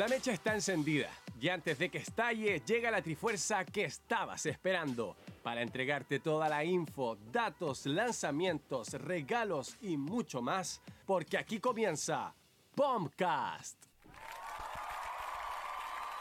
[0.00, 5.14] La mecha está encendida y antes de que estalle llega la trifuerza que estabas esperando
[5.42, 12.34] para entregarte toda la info, datos, lanzamientos, regalos y mucho más, porque aquí comienza
[12.74, 13.76] Bombcast.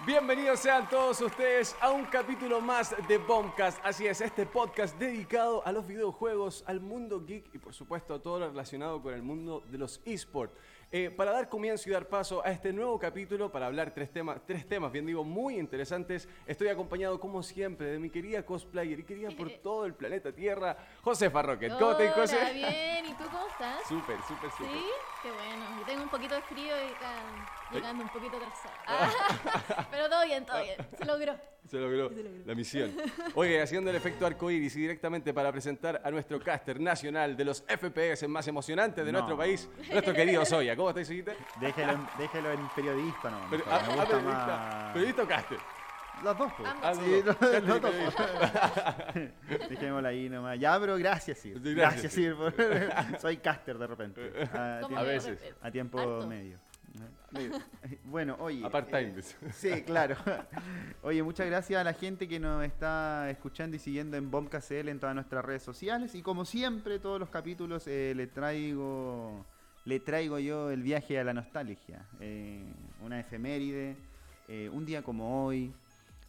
[0.05, 3.79] Bienvenidos sean todos ustedes a un capítulo más de Bombcast.
[3.83, 8.21] Así es, este podcast dedicado a los videojuegos, al mundo geek y por supuesto a
[8.21, 10.53] todo lo relacionado con el mundo de los esports.
[10.91, 14.41] Eh, para dar comienzo y dar paso a este nuevo capítulo, para hablar tres temas,
[14.47, 19.03] tres temas, bien digo, muy interesantes, estoy acompañado como siempre de mi querida cosplayer y
[19.03, 21.77] querida por todo el planeta Tierra, Josefa Rocket.
[21.77, 22.53] ¿Cómo estás, José?
[22.55, 23.05] Bien.
[23.05, 23.87] ¿Y tú cómo estás?
[23.87, 24.71] Súper, súper, súper.
[24.71, 24.85] ¿Sí?
[25.21, 25.77] Qué bueno.
[25.79, 27.13] Yo tengo un poquito de frío y está
[27.71, 28.73] llegando un poquito atrasado.
[28.87, 30.75] Ah, pero todo bien, todo bien.
[30.97, 31.35] Se logró.
[31.67, 32.09] Se logró,
[32.45, 32.91] la misión.
[33.35, 37.61] Oye, haciendo el efecto arcoíris y directamente para presentar a nuestro caster nacional de los
[37.67, 39.19] FPS más emocionantes de No.
[39.19, 40.75] nuestro país, nuestro querido Soya.
[40.75, 41.33] ¿Cómo estás, Soyita?
[41.61, 43.39] Déjelo, en- déjelo en periodista, no.
[43.51, 45.57] Pero- me ah, gusta ah, periodista, más- periodista o caster.
[46.23, 46.69] Los dos, pues.
[46.81, 47.91] Ah, Sí, no, no.
[49.69, 50.59] Dejémoslo ahí nomás.
[50.59, 51.59] Ya, pero gracias, Sir.
[51.59, 52.35] Gracias, Gracias, Sir.
[52.35, 52.53] por-
[53.21, 54.21] Soy caster de repente.
[54.53, 55.39] A, ¿Cómo tiempo, A veces.
[55.61, 56.27] a tiempo Harto.
[56.27, 56.57] medio.
[58.05, 58.65] Bueno, oye.
[58.65, 59.13] A part-time.
[59.19, 60.15] eh, Sí, claro.
[61.03, 64.99] Oye, muchas gracias a la gente que nos está escuchando y siguiendo en BombKCL en
[64.99, 66.15] todas nuestras redes sociales.
[66.15, 69.45] Y como siempre, todos los capítulos eh, le traigo
[69.85, 72.05] le traigo yo el viaje a la nostalgia.
[72.19, 72.63] Eh,
[73.03, 73.95] una efeméride,
[74.47, 75.73] eh, un día como hoy.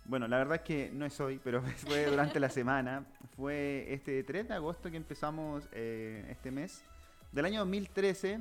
[0.05, 3.05] Bueno, la verdad es que no es hoy, pero fue durante la semana.
[3.37, 6.85] Fue este 3 de agosto que empezamos este mes.
[7.33, 8.41] Del año 2013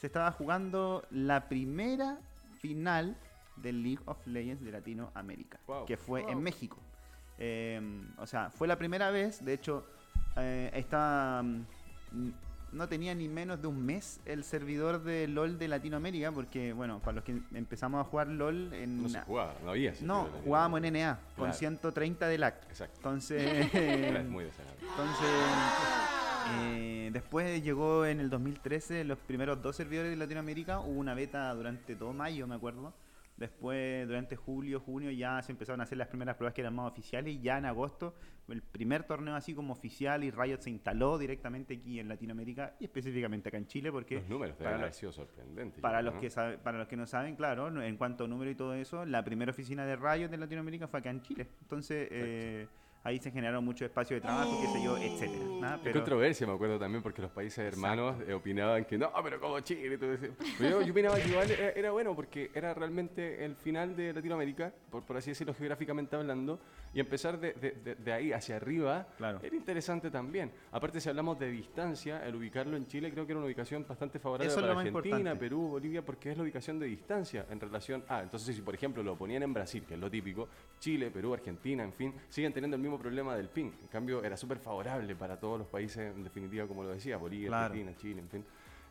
[0.00, 2.18] se estaba jugando la primera
[2.60, 3.16] final
[3.56, 5.84] del League of Legends de Latinoamérica, Wow.
[5.84, 6.30] que fue Wow.
[6.30, 6.78] en México.
[7.38, 9.84] Eh, o sea, fue la primera vez, de hecho,
[10.36, 11.60] eh, estaba, mm,
[12.72, 17.00] no tenía ni menos de un mes el servidor de LOL de Latinoamérica, porque, bueno,
[17.00, 19.02] para los que empezamos a jugar LOL en...
[19.02, 19.92] No se jugaba, no había.
[20.02, 21.52] No, jugábamos en NA, con Claro.
[21.58, 22.54] 130 de lag.
[22.70, 22.94] Exacto.
[22.96, 23.42] Entonces...
[23.74, 24.86] Era muy desagradable.
[24.88, 25.28] Entonces,
[26.60, 30.80] eh, después llegó en el 2013 los primeros dos servidores de Latinoamérica.
[30.80, 32.94] Hubo una beta durante todo mayo, me acuerdo.
[33.36, 36.90] Después, durante julio, junio, ya se empezaron a hacer las primeras pruebas que eran más
[36.92, 37.34] oficiales.
[37.34, 38.14] Y ya en agosto,
[38.48, 42.84] el primer torneo así como oficial y Riot se instaló directamente aquí en Latinoamérica y
[42.84, 45.80] específicamente acá en Chile, porque Los números para los- sido sorprendentes.
[45.80, 46.30] para los creo, que ¿no?
[46.34, 49.06] sabe- para los que no saben, claro, no- en cuanto a número y todo eso,
[49.06, 51.46] la primera oficina de rayos de Latinoamérica fue acá en Chile.
[51.62, 52.66] Entonces, eh,
[53.02, 55.44] ahí se generaron muchos espacios de trabajo, qué sé yo, etcétera.
[55.76, 59.40] Qué Pero- controversia, me acuerdo también, porque los países hermanos eh, opinaban que no, pero
[59.40, 59.96] como Chile.
[59.98, 60.16] Pero
[60.60, 64.72] yo, yo opinaba que igual era, era bueno, porque era realmente el final de Latinoamérica,
[64.90, 66.58] por, por así decirlo, geográficamente hablando,
[66.92, 69.38] y empezar de, de- de- de ahí hacia arriba Claro.
[69.42, 70.50] era interesante también.
[70.72, 74.18] Aparte, si hablamos de distancia, el ubicarlo en Chile creo que era una ubicación bastante
[74.18, 75.38] favorable Eso es para Argentina, importante.
[75.40, 78.22] Perú, Bolivia, porque es la ubicación de distancia en relación a.
[78.22, 80.48] Entonces, si por ejemplo lo ponían en Brasil, que es lo típico,
[80.80, 83.70] Chile, Perú, Argentina, en fin, siguen teniendo el mismo problema del ping.
[83.82, 87.48] En cambio, era súper favorable para todos los países, en definitiva, como lo decía, Bolivia,
[87.48, 87.66] Claro.
[87.74, 88.44] Argentina, Chile, en fin.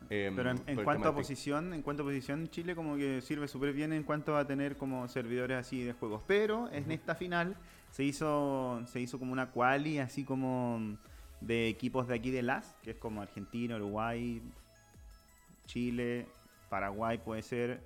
[0.08, 3.46] Em, Pero en, en cuanto a posición, en cuanto a posición, Chile como que sirve
[3.48, 6.22] súper bien en cuanto a tener como servidores así de juegos.
[6.26, 7.54] Pero en esta final
[7.90, 10.96] se hizo, se hizo como una quali así como
[11.40, 14.42] de equipos de aquí de LAS, que es como Argentina, Uruguay,
[15.66, 16.26] Chile,
[16.68, 17.80] Paraguay puede ser,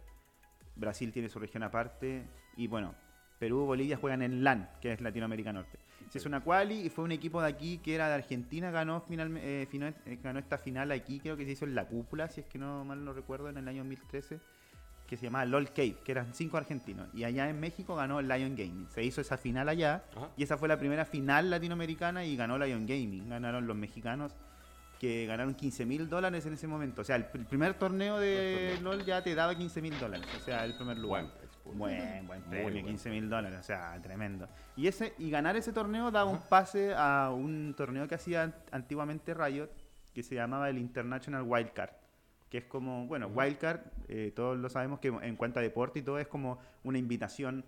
[0.77, 2.25] Brasil tiene su región aparte
[2.57, 2.95] y bueno,
[3.39, 5.79] Perú Bolivia juegan en LAN, que es Latinoamérica Norte.
[6.10, 9.00] Se hizo una quali y fue un equipo de aquí que era de Argentina, ganó,
[9.00, 12.41] final, eh, eh, ganó esta final aquí, creo que se hizo en la cúpula, si
[12.41, 14.38] es que no mal no recuerdo, en el año 2013,
[15.06, 17.09] que se llamaba LOL Cave, que eran cinco argentinos.
[17.15, 18.87] Y allá en México ganó Lion Gaming.
[18.91, 20.31] Se hizo esa final allá Ajá.
[20.37, 23.28] y esa fue la primera final latinoamericana y ganó Lion Gaming.
[23.28, 24.32] Ganaron los mexicanos
[24.98, 27.03] que ganaron 15 mil dólares en ese momento.
[27.03, 30.26] O sea, el, el primer torneo de LOL ya te daba 15 mil dólares.
[30.41, 31.26] O sea, el primer lugar.
[31.65, 34.49] Buen, buen Muy premio, buen 15 mil dólares, o sea, tremendo.
[34.77, 38.55] Y ese y ganar ese torneo daba un pase a un torneo que hacía an-
[38.71, 39.71] antiguamente Riot,
[40.13, 41.91] que se llamaba el International Wildcard,
[42.51, 46.03] que es como, bueno, Wildcard, eh, todos lo sabemos que en cuanto a deporte y
[46.03, 47.65] todo es como una invitación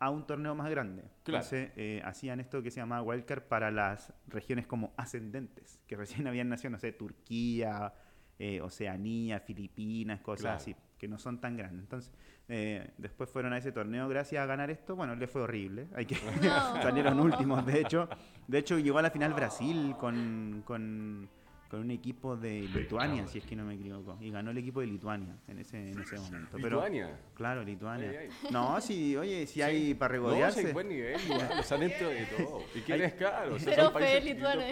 [0.00, 1.02] a un torneo más grande.
[1.22, 1.44] Claro.
[1.44, 6.26] Entonces eh, hacían esto que se llamaba Wildcard para las regiones como ascendentes, que recién
[6.26, 7.92] habían nacido, no sé, Turquía,
[8.38, 10.56] eh, Oceanía, Filipinas, cosas Claro.
[10.56, 11.82] así, que no son tan grandes.
[11.82, 12.12] Entonces,
[12.48, 14.96] eh, después fueron a ese torneo gracias a ganar esto.
[14.96, 15.88] Bueno, le fue horrible.
[15.94, 16.82] Hay que No.
[16.82, 18.08] salieron últimos, de hecho.
[18.46, 21.28] De hecho, llegó a la final Brasil con, con,
[21.74, 24.16] con un equipo de Lituania, si es que no me equivoco.
[24.20, 26.50] Y ganó el equipo de Lituania en ese, en ese momento.
[26.52, 27.10] Pero, Lituania.
[27.34, 28.12] Claro, Lituania.
[28.20, 29.62] Ay, No, sí, oye, si Sí.
[29.62, 30.60] hay para No, regodearse.
[30.60, 32.62] sí, hay buen nivel, igual, los han hecho de todo.
[32.76, 33.54] ¿Y quién es caro?
[33.56, 34.66] O sea, Cero fe en Lituania.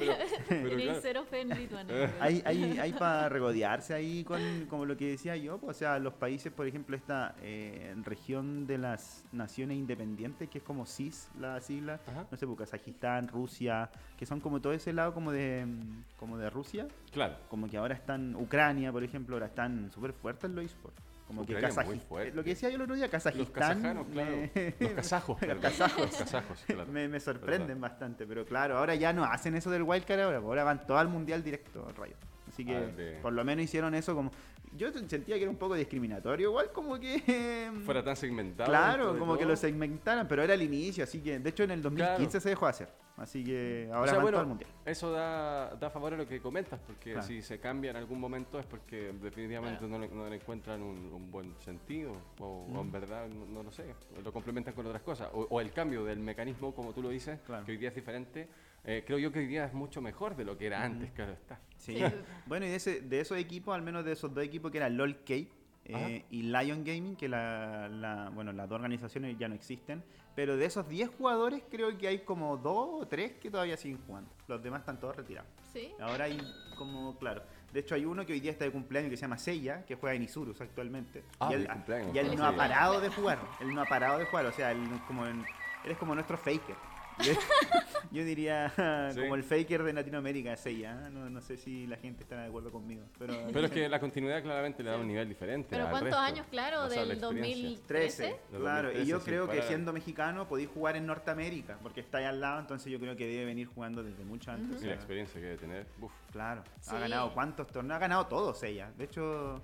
[0.49, 0.99] pero- pero claro.
[1.03, 2.15] cero fe en Lituania.
[2.21, 4.41] hay, hay, hay para regodearse ahí con
[4.71, 8.67] como lo que decía yo, pues, o sea, los países, por ejemplo, esta eh, región
[8.69, 12.27] de las naciones independientes, que es como CIS, la sigla, Ajá.
[12.31, 16.39] no sé, pues, Kazajistán, Rusia, que son como todo ese lado como de mm, como
[16.39, 17.37] de Rusia, Claro.
[17.49, 21.03] como que ahora están, Ucrania, por ejemplo, ahora están súper fuertes en los esports.
[21.27, 23.53] Como que Ucrania Kazajistán, lo que decía yo el otro día, Los Kazajistán,
[23.83, 24.37] kazajanos, claro.
[24.81, 25.59] Los kazajos, perdón.
[25.61, 26.01] kazajos.
[26.07, 26.87] Los kazajos, claro.
[26.93, 27.81] me, me sorprenden Verdad.
[27.81, 31.09] bastante, pero claro, ahora ya no hacen eso del wildcard ahora, ahora van todo al
[31.09, 32.17] mundial directo, Rayo.
[32.49, 34.31] Así que Ah, por lo menos hicieron eso como
[34.77, 38.69] yo sentía que era un poco discriminatorio, igual como que Fuera tan segmentado.
[38.71, 39.51] Claro, como que todo.
[39.51, 42.41] lo segmentaran, pero era el inicio, así que de hecho en el 2015 Claro.
[42.41, 42.89] se dejó hacer.
[43.19, 44.71] Así que O ahora sea, van bueno, todo mundial.
[44.87, 47.27] eso da, da favor a lo que comentas, porque Claro.
[47.27, 51.13] si se cambia en algún momento es porque definitivamente no, le, no le encuentran un,
[51.13, 53.85] un buen sentido, o, o en verdad, no, no lo sé,
[54.25, 57.39] lo complementan con otras cosas, o, o el cambio del mecanismo, como tú lo dices,
[57.45, 57.67] Claro.
[57.67, 58.49] que hoy día es diferente,
[58.85, 61.33] eh, creo yo que hoy día es mucho mejor de lo que era antes, claro
[61.33, 61.61] está.
[61.77, 61.97] Sí.
[61.97, 62.05] Sí.
[62.47, 64.97] Bueno, y de, ese, de esos equipos, al menos de esos dos equipos que eran
[64.97, 65.49] LOL Cape
[65.85, 70.03] eh, y Lion Gaming, que la, la- bueno, las dos organizaciones ya no existen,
[70.37, 73.99] pero de esos 10 jugadores creo que hay como dos o tres que todavía siguen
[74.07, 74.31] jugando.
[74.49, 75.51] Los demás están todos retirados.
[75.73, 75.91] ¿Sí?
[76.01, 76.39] Ahora hay
[76.77, 77.43] como, claro.
[77.73, 79.95] De hecho, hay uno que hoy día está de cumpleaños que se llama Seiya, que
[79.97, 81.25] juega en Isurus actualmente.
[81.41, 81.69] Ah, y él,
[82.15, 83.39] y él pues, no ha parado de jugar.
[83.61, 84.47] Él no ha parado de jugar.
[84.47, 85.45] O sea, él, como en-
[85.85, 86.77] él es como nuestro faker.
[87.21, 87.33] Yo,
[88.11, 88.73] yo diría
[89.15, 89.21] Sí.
[89.21, 90.95] como el faker de Latinoamérica, Seiya.
[91.11, 93.03] No, no sé si la gente está de acuerdo conmigo.
[93.19, 95.69] Pero, Pero es que la continuidad claramente le da un nivel diferente.
[95.71, 97.27] Pero al ¿cuántos resto, años, claro, en la del experiencia.
[97.29, 97.87] 2013?
[97.87, 98.23] 13,
[98.53, 98.89] De claro.
[98.93, 99.69] Y 2013 yo sin creo que parar.
[99.69, 103.27] siendo mexicano podéis jugar en Norteamérica, porque está ahí al lado, entonces yo creo que
[103.27, 104.71] debe venir jugando desde mucho antes.
[104.71, 105.87] Y o la sea, experiencia que debe tener.
[106.01, 106.13] uf.
[106.33, 106.95] Claro, Sí.
[106.95, 108.91] ha ganado cuántos torneos, ha ganado todos ella.
[108.97, 109.61] De hecho,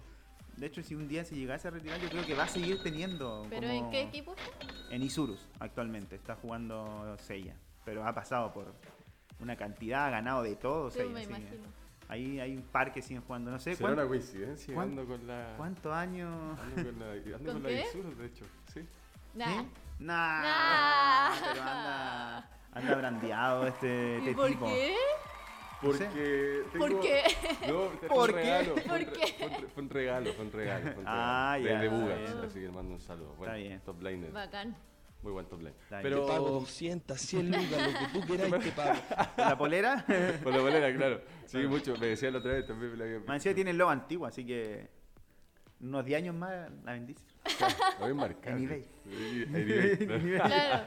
[0.59, 2.83] de hecho si un día se llegase a retirar, yo creo que va a seguir
[2.83, 3.47] teniendo.
[3.49, 4.67] ¿Pero como- en qué equipo está?
[4.95, 8.75] En Isurus actualmente está jugando Seiya, pero ha pasado por
[9.41, 11.13] una cantidad, ha ganado de todo Sí, Seiya.
[11.15, 11.79] me imagino.
[12.09, 14.75] Ahí hay un par que siguen jugando, no sé ¿Será una coincidencia?
[14.75, 15.55] cuán- Ando con la...
[15.59, 16.59] cuántos años.
[16.59, 17.85] Ando con la, ando ¿Con con la qué?
[17.87, 18.45] Isurus, de hecho.
[18.73, 18.81] Sí.
[19.35, 19.47] Nah.
[19.47, 19.67] ¿Sí?
[19.99, 21.37] Nah, Nah.
[21.53, 24.67] pero anda, anda brandeado este, este ¿Y por tipo.
[24.67, 24.95] qué?
[25.81, 27.23] Porque ¿Por qué?
[27.69, 28.43] No, fue ¿Por un qué?
[28.43, 28.73] regalo.
[28.75, 29.35] Fue, ¿Por un re- qué?
[29.39, 30.83] fue un re- fue un regalo, fue un regalo.
[30.93, 31.75] Fue un Ah, regalo.
[31.75, 33.35] ya, De, Bugas, así que le mando un saludo.
[33.37, 33.81] Bueno, Está bien.
[33.85, 34.33] Top laner.
[34.33, 34.77] Bacán.
[35.23, 35.75] Muy buen top lane.
[36.03, 36.23] Pero...
[36.27, 38.99] Te pago 200, 100 lucas, lo que tú queráis te pago.
[39.37, 40.05] ¿La polera?
[40.45, 41.23] Por la bolera, claro.
[41.45, 41.97] Sí, mucho.
[41.97, 42.93] Me decía la otra vez también.
[42.93, 44.89] Me la había tiene el logo antiguo, así que
[45.81, 47.25] unos 10 años más la bendice.
[47.99, 48.57] Lo voy a marcar.
[48.57, 48.85] En eBay.
[49.09, 50.37] En eBay.
[50.39, 50.83] Claro.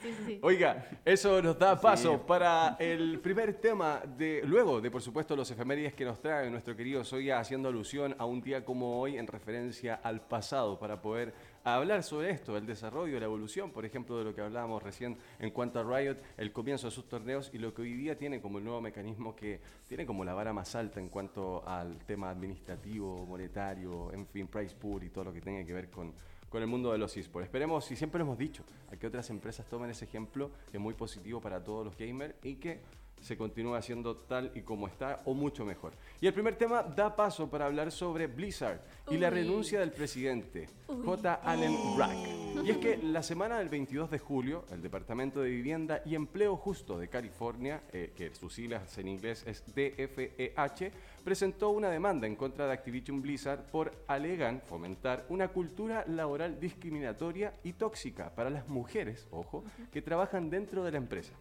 [0.00, 0.38] Sí, sí, sí.
[0.42, 2.20] Oiga, eso nos da paso Sí.
[2.26, 6.76] para el primer tema de luego de por supuesto los efemérides que nos trae nuestro
[6.76, 11.32] querido Soya haciendo alusión a un día como hoy en referencia al pasado para poder
[11.64, 15.50] hablar sobre esto, el desarrollo, la evolución, por ejemplo, de lo que hablábamos recién en
[15.50, 18.58] cuanto a Riot, el comienzo de sus torneos y lo que hoy día tiene como
[18.58, 23.24] el nuevo mecanismo que tiene como la vara más alta en cuanto al tema administrativo,
[23.26, 26.12] monetario, en fin, price pool y todo lo que tenga que ver con
[26.54, 27.46] con el mundo de los esports.
[27.46, 28.62] Esperemos, y siempre lo hemos dicho,
[28.92, 32.36] a que otras empresas tomen ese ejemplo, que es muy positivo para todos los gamers
[32.44, 32.80] y que
[33.24, 35.94] se continúe haciendo tal y como está o mucho mejor.
[36.20, 38.80] Y el primer tema da paso para hablar sobre Blizzard
[39.10, 41.02] y la renuncia del presidente Uy.
[41.04, 41.34] J.
[41.42, 42.18] Allen Brack.
[42.62, 46.56] Y es que la semana del 22 de julio, el Departamento de Vivienda y Empleo
[46.56, 50.92] Justo de California, eh, que sus siglas en inglés es DFEH,
[51.24, 57.54] presentó una demanda en contra de Activision Blizzard por alegan fomentar una cultura laboral discriminatoria
[57.64, 61.32] y tóxica para las mujeres, ojo, que trabajan dentro de la empresa.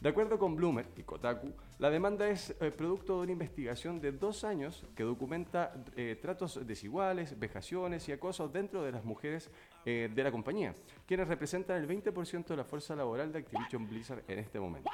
[0.00, 4.12] De acuerdo con Bloomer y Kotaku, la demanda es eh, producto de una investigación de
[4.12, 9.50] dos años que documenta eh, tratos desiguales, vejaciones y acosos dentro de las mujeres
[9.84, 10.72] eh, de la compañía,
[11.04, 14.88] quienes representan el 20% de la fuerza laboral de Activision Blizzard en este momento.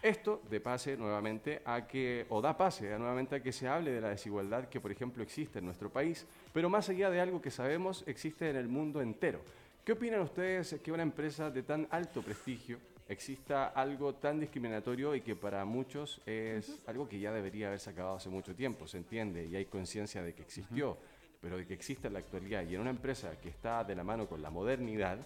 [0.00, 3.90] Esto de pase nuevamente a que, o da pase a nuevamente a que se hable
[3.90, 7.42] de la desigualdad que, por ejemplo, existe en nuestro país, pero más allá de algo
[7.42, 9.42] que sabemos, existe en el mundo entero.
[9.84, 12.78] ¿Qué opinan ustedes que una empresa de tan alto prestigio
[13.08, 18.16] exista algo tan discriminatorio y que para muchos es algo que ya debería haberse acabado
[18.16, 20.98] hace mucho tiempo, se entiende, y hay conciencia de que existió,
[21.40, 24.04] pero de que existe en la actualidad y en una empresa que está de la
[24.04, 25.18] mano con la modernidad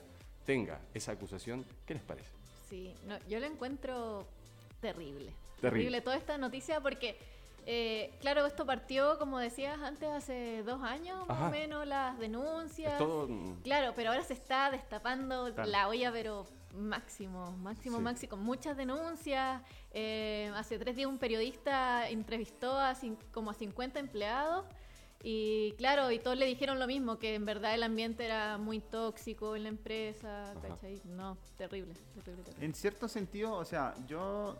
[0.47, 2.31] tenga esa acusación, ¿qué les parece?
[2.69, 4.27] Sí, no, yo lo encuentro
[4.81, 5.33] terrible.
[5.61, 5.61] Terrible.
[5.61, 7.17] Terrible toda esta noticia porque,
[7.67, 11.49] eh, claro, esto partió, como decías antes, hace dos años más Ajá.
[11.49, 12.99] o menos, las denuncias.
[12.99, 13.29] Todo,
[13.63, 18.03] Claro, pero ahora se está destapando la olla, pero máximo, máximo, Sí.
[18.03, 18.37] máximo.
[18.37, 19.63] Muchas denuncias.
[19.95, 22.95] eh, hace tres días un periodista entrevistó a
[23.33, 24.65] como a 50 empleados.
[25.23, 28.81] Y claro, y todos le dijeron lo mismo, que en verdad el ambiente era muy
[28.81, 30.53] tóxico en la empresa.
[31.05, 31.93] No, terrible,
[32.25, 32.65] terrible, terrible.
[32.65, 34.59] En cierto sentido, o sea, yo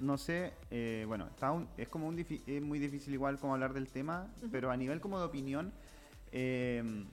[0.00, 3.72] no sé, eh, bueno, está un- es como un es muy difícil igual como hablar
[3.72, 5.72] del tema, pero a nivel como de opinión,
[6.30, 7.04] eh,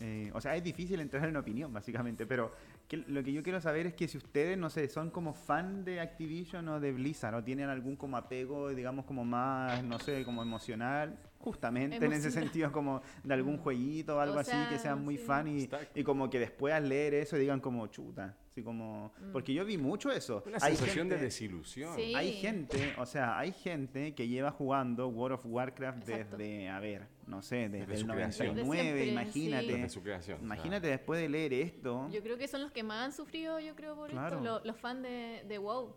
[0.00, 2.52] eh, o sea, es difícil entrar en opinión básicamente, pero
[2.88, 5.84] que- lo que yo quiero saber es que si ustedes, no sé, son como fan
[5.84, 10.24] de Activision o de Blizzard, o tienen algún como apego, digamos, como más, no sé,
[10.24, 14.78] como emocional, justamente en ese sentido como de algún jueguito o algo O así, que
[14.78, 15.24] sean muy sí.
[15.24, 19.12] fan y, y como que después al leer eso digan como chuta, así como...
[19.20, 19.32] Mm.
[19.32, 20.42] Porque yo vi mucho eso.
[20.46, 21.94] Una Hay sensación de gente- desilusión.
[21.94, 22.14] Sí.
[22.14, 26.36] hay gente, o sea, hay gente que lleva jugando World of Warcraft Exacto.
[26.36, 28.46] desde, a ver, no sé, desde, Desde el su creación.
[28.56, 29.66] 99, Desde siempre, imagínate.
[29.66, 29.72] sí.
[29.72, 30.36] Desde su creación.
[30.36, 32.08] o sea, Imagínate después de leer esto.
[32.10, 34.36] Yo creo que son los que más han sufrido, yo creo, por Claro.
[34.36, 35.94] esto, lo- los fans de, de WoW.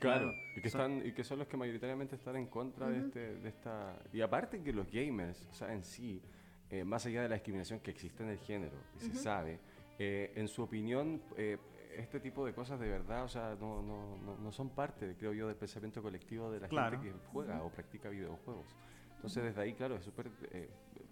[0.00, 0.38] Claro, Claro.
[0.56, 3.36] y que, Son- están, y que son los que mayoritariamente están en contra de, este,
[3.36, 3.96] de esta...
[4.12, 6.20] Y aparte que los gamers, o sea, en sí,
[6.70, 9.60] eh, más allá de la discriminación que existe en el género, y se sabe,
[9.98, 11.58] eh, en su opinión, eh,
[11.96, 15.32] este tipo de cosas de verdad, o sea, no, no, no, no son parte, creo
[15.34, 16.98] yo, del pensamiento colectivo de la Claro.
[17.00, 18.74] gente que juega o practica videojuegos.
[19.16, 20.30] Entonces, desde ahí, claro, es súper...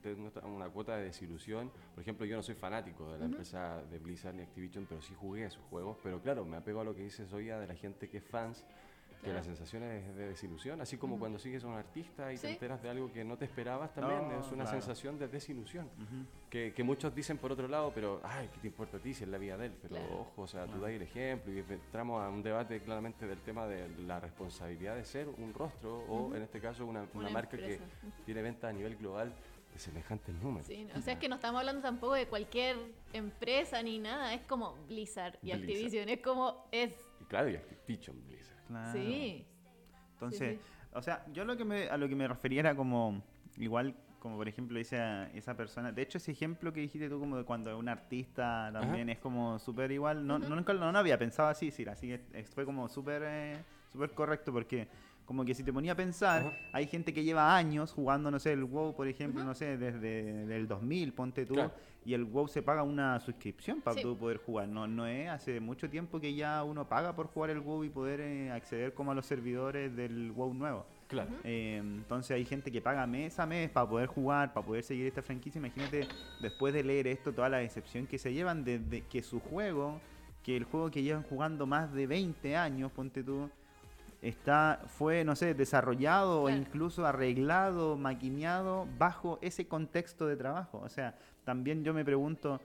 [0.02, 1.70] Tiene una- cuota de desilusión.
[1.94, 5.14] Por ejemplo, yo no soy fanático de la empresa de Blizzard ni Activision, pero sí
[5.18, 5.96] jugué a sus juegos.
[6.02, 8.64] Pero claro, me apego a lo que dice Zoya de la gente que es fans,
[9.20, 9.46] que la Claro.
[9.46, 10.80] sensación es de desilusión.
[10.80, 12.52] Así como cuando sigues a un artista y te Sí.
[12.52, 14.80] enteras de algo que no te esperabas, también No, es una claro.
[14.80, 15.86] sensación de desilusión.
[15.86, 16.24] Ujú.
[16.48, 19.24] Que, que muchos dicen por otro lado, pero, ay, ¿qué te importa a ti si
[19.24, 19.72] es la vida de él?
[19.82, 20.20] Pero Claro.
[20.20, 23.66] ojo, o sea, tú das el ejemplo y entramos a un debate claramente del tema
[23.66, 27.56] de la responsabilidad de ser un rostro o, en este caso, una, una Una marca
[27.56, 27.84] que empresa.
[28.06, 28.22] Ujú.
[28.24, 29.34] tiene ventas a nivel global
[29.78, 30.66] de semejantes números.
[30.66, 32.76] Sí, o sea, es que no estamos hablando tampoco de cualquier
[33.12, 35.60] empresa ni nada, es como Blizzard y Blizzard.
[35.60, 36.92] Activision, es como es.
[37.20, 38.58] Y claro, y Activision Blizzard.
[38.66, 38.92] Claro.
[38.92, 39.46] Sí.
[40.14, 40.88] Entonces, sí.
[40.94, 43.22] o sea, yo lo que me, a lo que me refería era como,
[43.56, 47.36] igual, como por ejemplo esa, esa persona, de hecho ese ejemplo que dijiste tú como
[47.36, 51.16] de cuando un artista también es como súper igual, no, no, nunca no, no había
[51.16, 53.58] pensado así, sí, así que fue como súper eh,
[53.92, 54.88] súper correcto porque
[55.28, 56.56] como que si te ponía a pensar, Ajá.
[56.72, 60.56] hay gente que lleva años jugando, no sé, el WoW, por ejemplo, no sé, desde
[60.56, 61.70] el 2000, ponte tú, Claro.
[62.02, 64.02] y el WoW se paga una suscripción para Sí.
[64.02, 64.68] tú poder jugar.
[64.68, 67.90] No, no es hace mucho tiempo que ya uno paga por jugar el WoW y
[67.90, 70.86] poder eh, acceder como a los servidores del WoW nuevo.
[71.08, 71.28] Claro.
[71.44, 75.06] Eh, entonces hay gente que paga mes a mes para poder jugar, para poder seguir
[75.06, 75.58] esta franquicia.
[75.58, 76.08] Imagínate,
[76.40, 80.00] después de leer esto, toda la decepción que se llevan desde que su juego,
[80.42, 83.50] que el juego que llevan jugando más de 20 años, ponte tú,
[84.22, 86.60] está, fue, no sé, desarrollado o Claro.
[86.60, 90.80] incluso arreglado, maquineado bajo ese contexto de trabajo.
[90.84, 92.60] O sea, también yo me pregunto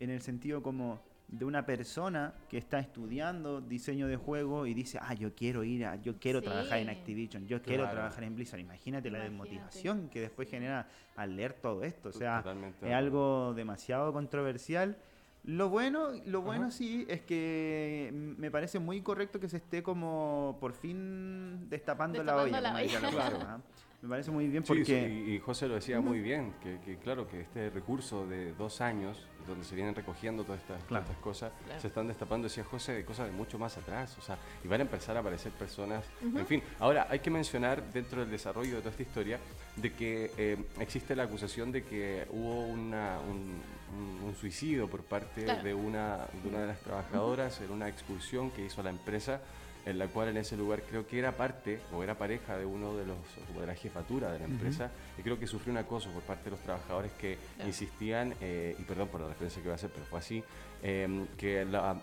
[0.00, 4.98] en el sentido como de una persona que está estudiando diseño de juego y dice,
[5.00, 6.44] ah, yo quiero ir a, yo quiero Sí.
[6.46, 7.96] trabajar en Activision, yo quiero Claro.
[7.96, 8.60] trabajar en Blizzard.
[8.60, 9.50] Imagínate la Imagínate.
[9.54, 12.10] desmotivación que después genera al leer todo esto.
[12.10, 14.96] O sea, Totalmente es algo demasiado controversial.
[15.44, 16.70] Lo bueno, lo bueno Ajá.
[16.70, 22.36] sí es que me parece muy correcto que se esté como por fin destapando, la
[22.36, 22.60] olla.
[22.60, 23.62] la Claro.
[24.04, 24.92] Me parece muy bien porque sí,
[25.32, 29.26] y, José lo decía muy bien, que, que claro, que este recurso de dos años,
[29.48, 31.04] donde se vienen recogiendo todas estas, todas Claro.
[31.06, 31.80] estas cosas, Claro.
[31.80, 34.80] se están destapando, decía José, de cosas de mucho más atrás, o sea, y van
[34.80, 38.78] a empezar a aparecer personas, en fin, ahora hay que mencionar dentro del desarrollo de
[38.80, 39.38] toda esta historia,
[39.76, 43.58] de que eh, existe la acusación de que hubo una, un,
[43.96, 45.62] un- un suicidio por parte Claro.
[45.62, 49.40] de, una, de una de las trabajadoras en una expulsión que hizo la empresa
[49.86, 52.96] en la cual en ese lugar creo que era parte o era pareja de uno
[52.96, 56.10] de los como de la jefatura de la empresa y creo que sufrió un acoso
[56.10, 57.68] por parte de los trabajadores que Claro.
[57.68, 60.42] insistían y perdón por la referencia que voy a hacer pero fue así
[60.82, 62.00] eh, que la,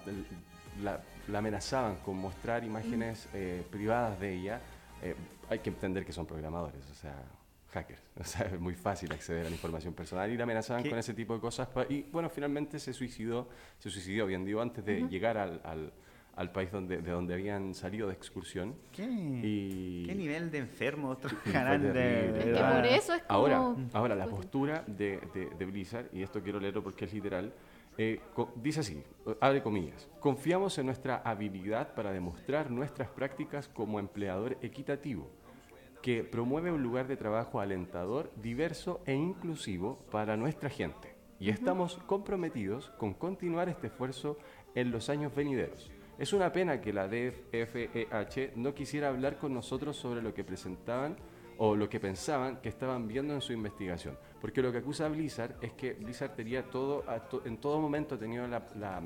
[0.83, 4.59] la- la amenazaban con mostrar imágenes eh, privadas de ella
[5.03, 5.15] Eh,
[5.49, 7.15] hay que entender que son programadores o sea
[7.73, 10.89] hackers o sea es muy fácil acceder a la información personal y la amenazaban ¿Qué?
[10.91, 14.85] con ese tipo de cosas y bueno finalmente se suicidó se suicidó bien digo antes
[14.85, 15.91] de llegar al, al-
[16.35, 18.75] al país donde, de donde habían salido de excursión.
[18.91, 23.39] ¿Qué, Y qué nivel de enfermos fue trabajarán de, por eso es como.
[23.39, 27.53] Ahora, ahora la postura de, de- de Blizzard, y esto quiero leerlo porque es literal,
[27.97, 29.03] eh, co- dice así,
[29.41, 35.29] abre comillas, confiamos en nuestra habilidad para demostrar nuestras prácticas como empleador equitativo,
[36.01, 41.13] que promueve un lugar de trabajo alentador, diverso e inclusivo para nuestra gente.
[41.39, 44.37] Y estamos comprometidos con continuar este esfuerzo
[44.75, 45.91] en los años venideros.
[46.21, 51.15] Es una pena que la DFEH no quisiera hablar con nosotros sobre lo que presentaban
[51.57, 54.17] o lo que pensaban que estaban viendo en su investigación.
[54.39, 57.03] Porque lo que acusa Blizzard es que Blizzard tenía todo,
[57.45, 59.01] en todo momento ha tenido la, la-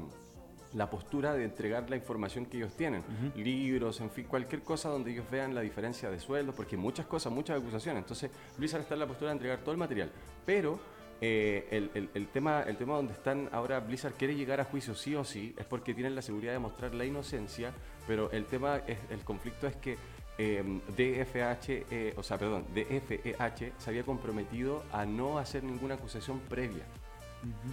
[0.73, 3.01] la postura de entregar la información que ellos tienen,
[3.37, 7.31] libros, en fin, cualquier cosa donde ellos vean la diferencia de sueldos, porque muchas cosas,
[7.31, 8.01] muchas acusaciones.
[8.03, 10.11] Entonces, Blizzard está en la postura de entregar todo el material,
[10.45, 10.77] pero
[11.21, 14.95] eh, el, el- el tema, el tema donde están ahora Blizzard quiere llegar a juicio
[14.95, 17.71] sí o sí, es porque tienen la seguridad de mostrar la inocencia,
[18.07, 19.97] pero el tema, es, el conflicto es que
[20.37, 20.61] eh,
[20.97, 26.83] DFH, eh, o sea, perdón, DFEH se había comprometido a no hacer ninguna acusación previa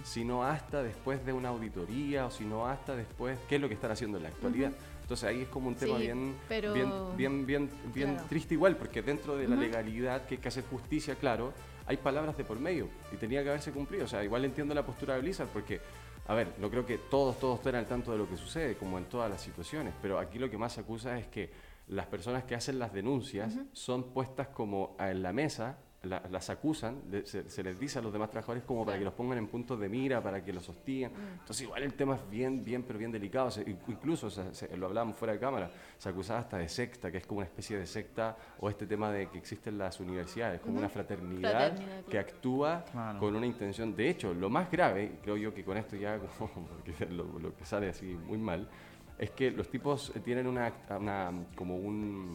[0.03, 3.89] sino hasta después de una auditoría o sino hasta después, ¿qué es lo que están
[3.91, 4.71] haciendo en la actualidad?
[5.01, 8.27] Entonces ahí es como un tema Sí, bien, pero- bien, bien, bien, bien Claro.
[8.29, 11.53] triste igual, porque dentro de la legalidad que hay que hacer justicia, claro,
[11.85, 14.05] hay palabras de por medio y tenía que haberse cumplido.
[14.05, 15.81] O sea, igual entiendo la postura de Blizzard porque,
[16.27, 18.97] a ver, no creo que todos, todos estén al tanto de lo que sucede, como
[18.97, 21.51] en todas las situaciones, pero aquí lo que más se acusa es que
[21.87, 27.01] las personas que hacen las denuncias son puestas como en la mesa, la- las acusan,
[27.09, 29.47] le- se, se les dice a los demás trabajadores como para que los pongan en
[29.47, 31.11] puntos de mira, para que los sostigan.
[31.39, 33.49] Entonces igual el tema es bien, bien, pero bien delicado.
[33.49, 37.09] Se- incluso, o sea, se- lo hablábamos fuera de cámara, se acusaba hasta de secta,
[37.11, 40.59] que es como una especie de secta, o este tema de que existen las universidades,
[40.59, 43.19] como una fraternidad, Fraternidad, que actúa Claro.
[43.19, 43.95] con una intención.
[43.95, 47.55] De hecho, lo más grave, creo yo que con esto ya, como porque lo, lo
[47.55, 48.67] que sale así muy mal,
[49.17, 52.33] es que los tipos eh, tienen una, act- una como un,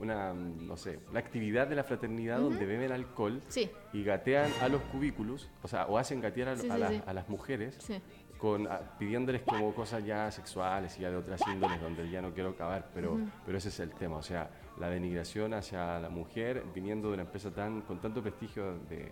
[0.00, 4.68] una, no sé, una actividad de la fraternidad donde beben alcohol Sí, y gatean a
[4.68, 7.76] los cubículos, o sea, o hacen gatear a, Sí, a sí, las- a las mujeres
[8.38, 12.32] con, ah, pidiéndoles como cosas ya sexuales y ya de otras índoles donde ya no
[12.32, 16.62] quiero acabar, pero, pero ese es el tema, o sea, la denigración hacia la mujer
[16.74, 19.10] viniendo de una empresa tan con tanto prestigio de,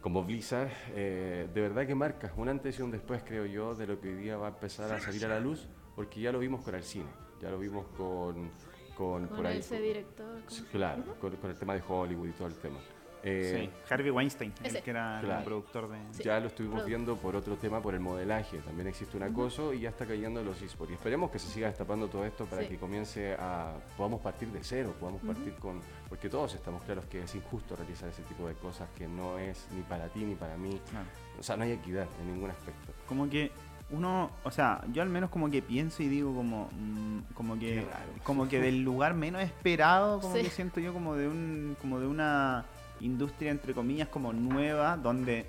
[0.00, 3.88] como Blizzard, eh, de verdad que marca un antes y un después, creo yo, de
[3.88, 6.38] lo que hoy día va a empezar a salir a la luz, porque ya lo
[6.38, 7.08] vimos con el cine,
[7.42, 8.52] ya lo vimos con,
[8.98, 9.58] con, Con por ahí.
[9.58, 10.40] ese director.
[10.48, 12.78] Sí, Claro, con, con el tema de Hollywood y todo el tema.
[13.24, 14.78] Eh, Sí, Harvey Weinstein, Ese.
[14.78, 15.38] el que era Claro.
[15.40, 15.98] el productor de...
[16.12, 16.22] Sí.
[16.22, 18.58] Ya lo estuvimos Produ- viendo por otro tema, por el modelaje.
[18.58, 20.92] También existe un acoso y ya está cayendo en los esports.
[20.92, 22.68] Y esperemos que se siga destapando todo esto para Sí.
[22.68, 23.74] que comience a.
[23.96, 25.80] podamos partir de cero, podamos partir con.
[26.08, 29.66] Porque todos estamos claros que es injusto realizar ese tipo de cosas que no es
[29.74, 30.80] ni para ti ni para mí.
[30.88, 31.06] Claro.
[31.40, 32.92] O sea, no hay equidad en ningún aspecto.
[33.08, 33.50] Como que
[33.90, 37.84] uno, o sea, yo al menos como que pienso y digo como, mm, como que,
[38.22, 40.42] como que del lugar menos esperado, como Sí.
[40.42, 42.64] que siento yo como de un, como de una
[43.00, 45.46] industria entre comillas como nueva, donde,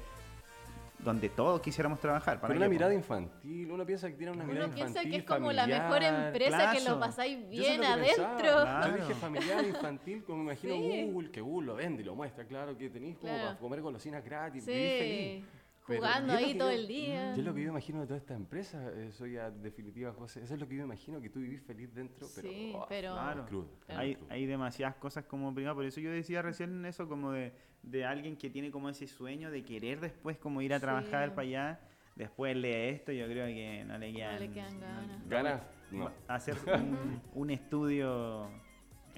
[0.99, 2.39] donde todos quisiéramos trabajar.
[2.39, 5.11] ¿para Pero una mirada infantil, uno piensa que tiene una mirada Uno piensa infantil.
[5.11, 7.93] que es como la mejor empresa que lo pasáis bien pensaba.
[7.95, 8.61] adentro.
[8.61, 8.87] Claro.
[8.97, 11.09] Yo dije familiar, infantil, como me imagino Sí.
[11.11, 13.47] Google, que Google lo vende y lo muestra, claro, que tenéis como Claro.
[13.49, 15.45] para comer golosinas gratis, vivir feliz.
[15.89, 17.35] Sí, Pero- jugando ahí todo yo- el día.
[17.35, 20.43] Y es lo que yo imagino de toda esta empresa, eso ya definitiva, José.
[20.43, 23.13] Eso es lo que yo imagino, que tú vivís feliz dentro, pero, Sí, oh, pero-
[23.13, 23.45] Claro.
[23.45, 23.67] crudo.
[23.85, 24.01] Claro.
[24.01, 24.27] Hay, crudo.
[24.31, 27.51] hay demasiadas cosas como privado, por eso yo decía recién eso como de,
[27.83, 30.81] de alguien que tiene como ese sueño de querer después como ir a Sí.
[30.81, 31.79] trabajar para allá,
[32.15, 35.27] después lee esto, yo creo que no le quedan, le quedan ganas.
[35.29, 35.61] ¿Ganas?
[35.91, 36.11] No.
[36.27, 36.55] hacer
[36.93, 38.47] un, un estudio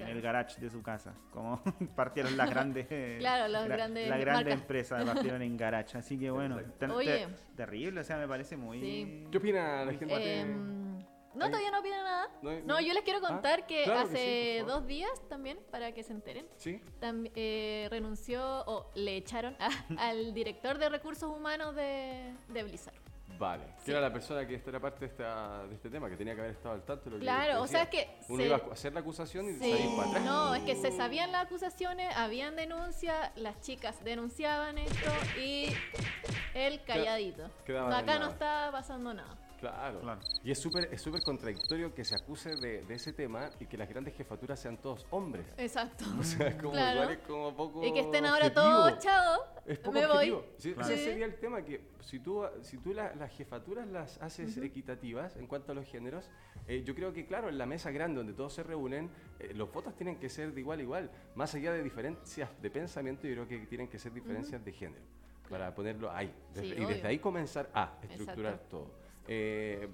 [0.02, 1.62] en el garage de su casa, como
[1.96, 4.62] partieron las grandes eh, Claro, las grandes las grandes marcas.
[4.62, 7.26] empresas partieron en garage, así que bueno, ter- Oye.
[7.28, 9.28] ter- terrible, o sea, me parece muy Sí.
[9.32, 10.40] ¿Qué opina la gente?
[10.42, 10.82] Em,
[11.34, 12.28] no, todavía no opino nada.
[12.42, 12.82] No, No, no.
[12.82, 14.82] yo les quiero Ah, contar que claro que hace sí, por favor.
[14.82, 16.82] dos días también, para que se enteren, ¿Sí?
[17.00, 19.56] tam- eh, renunció o le echaron
[19.98, 22.96] a- al director de recursos humanos de, de Blizzard.
[23.42, 23.64] Vale.
[23.84, 26.36] Que era la persona que esta era parte de, esta, de este tema, que tenía
[26.36, 28.46] que haber estado al tanto de lo que Claro, o sea, es que Uno se-
[28.46, 30.24] iba a hacer la acusación y Sí, salir para atrás.
[30.26, 35.12] no, es que se sabían las acusaciones, habían denuncias, las chicas denunciaban esto
[35.44, 35.74] y
[36.54, 37.50] él calladito.
[37.66, 39.36] quedaba acá no está pasando nada.
[39.62, 40.00] Claro.
[40.02, 40.20] Claro.
[40.44, 43.78] Y es súper es súper contradictorio que se acuse de, de ese tema y que
[43.78, 45.46] las grandes jefaturas sean todos hombres.
[45.58, 46.04] Exacto.
[46.20, 47.00] O sea, es como Claro.
[47.02, 48.64] igual es como poco Y que estén ahora objetivo.
[48.66, 50.32] todos echados, Es poco me voy.
[50.32, 50.46] objetivo.
[50.58, 50.94] Sí, Claro.
[50.94, 55.36] Ese sería el tema, que si tú, si tú la- las jefaturas las haces equitativas
[55.38, 56.30] en cuanto a los géneros,
[56.68, 59.72] eh, yo creo que, claro, en la mesa grande donde todos se reúnen, eh, los
[59.72, 61.12] votos tienen que ser de igual a igual.
[61.36, 65.04] Más allá de diferencias de pensamiento, yo creo que tienen que ser diferencias de género,
[65.50, 66.34] para ponerlo ahí.
[66.56, 68.78] Sí, y desde ahí comenzar a estructurar Exacto.
[68.78, 69.01] todo.
[69.28, 69.88] Eh,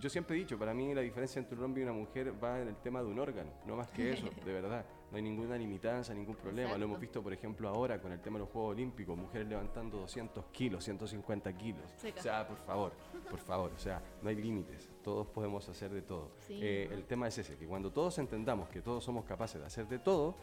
[0.00, 2.60] yo siempre he dicho, para mí la diferencia entre un hombre y una mujer va
[2.60, 4.84] en el tema de un órgano, no más que eso, de verdad.
[5.10, 6.70] No hay ninguna limitancia, ningún problema.
[6.70, 7.00] Lo hemos Exacto.
[7.00, 10.82] visto, por ejemplo, ahora con el tema de los Juegos Olímpicos, mujeres levantando 200 kilos,
[10.84, 11.84] 150 kilos.
[12.18, 12.92] O sea, por favor,
[13.30, 16.32] por favor, o sea, no hay límites, todos podemos hacer de todo.
[16.40, 16.58] Sí.
[16.60, 19.86] Eh, el tema es ese, que cuando todos entendamos que todos somos capaces de hacer
[19.86, 20.34] de todo,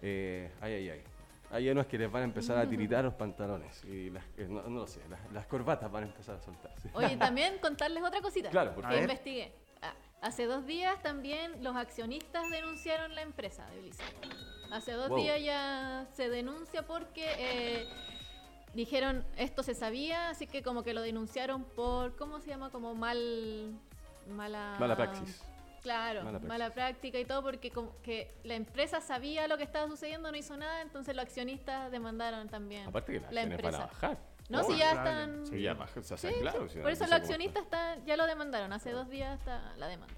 [0.00, 1.04] eh, ay, ay, ay.
[1.50, 4.80] No es que les van a empezar a tiritar los pantalones y las, no, no
[4.80, 6.90] lo sé, las, las corbatas van a empezar a soltarse.
[6.94, 8.50] Oye, también contarles otra cosita.
[8.50, 9.52] Claro, que investigué.
[9.80, 14.14] Ah, hace dos días también los accionistas denunciaron la empresa de Blizzard.
[14.72, 15.18] Hace dos Wow.
[15.18, 17.88] días ya se denuncia porque eh,
[18.74, 22.70] dijeron esto se sabía, así que como que lo denunciaron por, ¿cómo se llama?
[22.70, 23.72] Como mal
[24.28, 24.76] mala...
[24.78, 25.42] Mala praxis.
[25.82, 30.30] Claro, Mala práctica y todo porque como que la empresa sabía lo que estaba sucediendo,
[30.30, 32.88] no hizo nada, entonces los accionistas demandaron también.
[32.88, 33.78] Aparte que las la empresa.
[33.86, 34.18] bajar.
[34.48, 34.78] No, si Obvio.
[34.78, 35.08] ya claro.
[35.10, 35.46] están...
[35.46, 36.68] Sí, ya baja, o sea, Sí, claro.
[36.68, 38.72] si Por eso los accionistas están, ya lo demandaron.
[38.72, 40.14] Hace dos días está la demanda.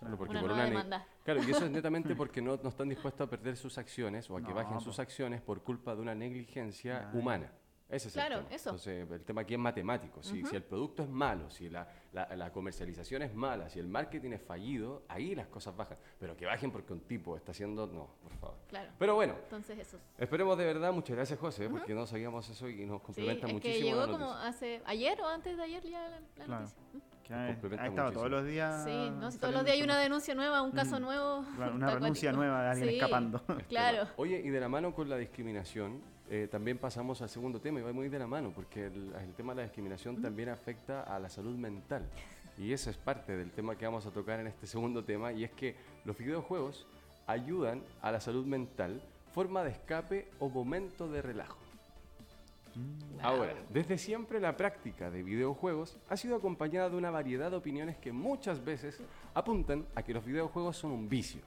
[0.00, 1.06] Claro, porque Una por nueva una demanda.
[1.24, 4.36] Claro, y eso es netamente porque no, no están dispuestos a perder sus acciones o
[4.36, 7.52] a que No, bajen sus acciones por culpa de una negligencia humana.
[7.88, 8.56] Ese es Claro, el tema.
[8.56, 8.70] eso.
[8.70, 10.20] Entonces, el tema aquí es matemático.
[10.22, 13.86] Si, si el producto es malo, si la, la- la comercialización es mala, si el
[13.86, 15.96] marketing es fallido, ahí las cosas bajan.
[16.18, 17.86] Pero que bajen porque un tipo está haciendo...
[17.86, 18.56] No, por favor.
[18.68, 18.90] Claro.
[18.98, 19.98] Pero bueno, Entonces eso.
[20.18, 20.92] esperemos de verdad.
[20.92, 24.06] Muchas gracias, José, porque no sabíamos eso y nos Sí, complementa es que muchísimo llegó
[24.06, 26.60] la como hace ayer o antes de ayer ya la, la Claro.
[26.62, 26.82] noticia.
[26.92, 26.98] ¿Mm?
[27.22, 28.84] Que ha, complementa ha estado todos los días.
[28.84, 31.44] Sí, no, si todos los días hay una denuncia nueva, un caso nuevo.
[31.54, 33.42] Claro, una renuncia nueva de alguien Sí, escapando.
[33.68, 34.08] Claro.
[34.16, 37.82] Oye, y de la mano con la discriminación, eh, también pasamos al segundo tema, y
[37.82, 41.18] va muy de la mano, porque el, el tema de la discriminación también afecta a
[41.18, 42.08] la salud mental.
[42.58, 45.44] Y eso es parte del tema que vamos a tocar en este segundo tema, y
[45.44, 46.86] es que los videojuegos
[47.26, 49.02] ayudan a la salud mental,
[49.34, 51.58] forma de escape o momento de relajo.
[53.22, 57.96] Ahora, desde siempre la práctica de videojuegos ha sido acompañada de una variedad de opiniones
[57.96, 59.00] que muchas veces
[59.34, 61.40] apuntan a que los videojuegos son un vicio,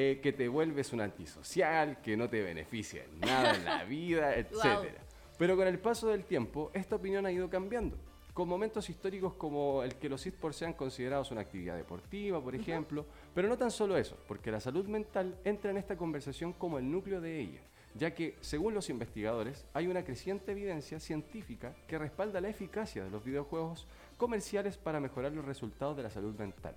[0.00, 4.36] eh, que te vuelves un antisocial, que no te beneficia en nada en la vida,
[4.36, 4.96] etc.
[5.36, 7.96] Pero con el paso del tiempo, esta opinión ha ido cambiando,
[8.32, 13.06] con momentos históricos como el que los esports sean considerados una actividad deportiva, por ejemplo,
[13.34, 16.88] pero no tan solo eso, porque la salud mental entra en esta conversación como el
[16.88, 17.60] núcleo de ella
[17.94, 23.10] ya que, según los investigadores, hay una creciente evidencia científica que respalda la eficacia de
[23.10, 26.76] los videojuegos comerciales para mejorar los resultados de la salud mental.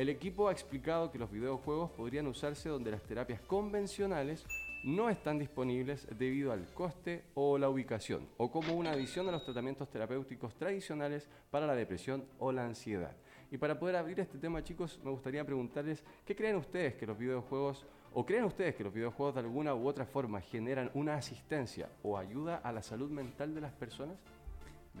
[0.00, 4.46] El equipo ha explicado que los videojuegos podrían usarse donde las terapias convencionales
[4.82, 9.44] no están disponibles debido al coste o la ubicación, o como una adición a los
[9.44, 13.14] tratamientos terapéuticos tradicionales para la depresión o la ansiedad.
[13.50, 17.18] Y para poder abrir este tema, chicos, me gustaría preguntarles, ¿qué creen ustedes que los
[17.18, 17.84] videojuegos,
[18.14, 22.16] o creen ustedes que los videojuegos de alguna u otra forma generan una asistencia o
[22.16, 24.16] ayuda a la salud mental de las personas?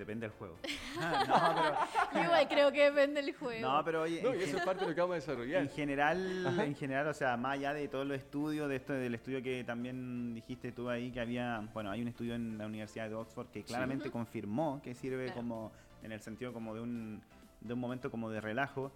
[0.00, 0.56] Depende del juego.
[0.98, 3.60] Ah, Yo igual creo que depende del no, juego.
[3.60, 5.62] pero, no, pero oye, No, y eso es parte de lo que vamos a desarrollar.
[5.62, 9.14] En general, en general, o sea, más allá de todos los estudios, de esto del
[9.14, 13.08] estudio que también dijiste tú ahí, que había, bueno, hay un estudio en la Universidad
[13.10, 15.40] de Oxford que claramente confirmó que sirve Claro.
[15.42, 17.20] como, en el sentido como de un,
[17.60, 18.90] de un momento como de relajo.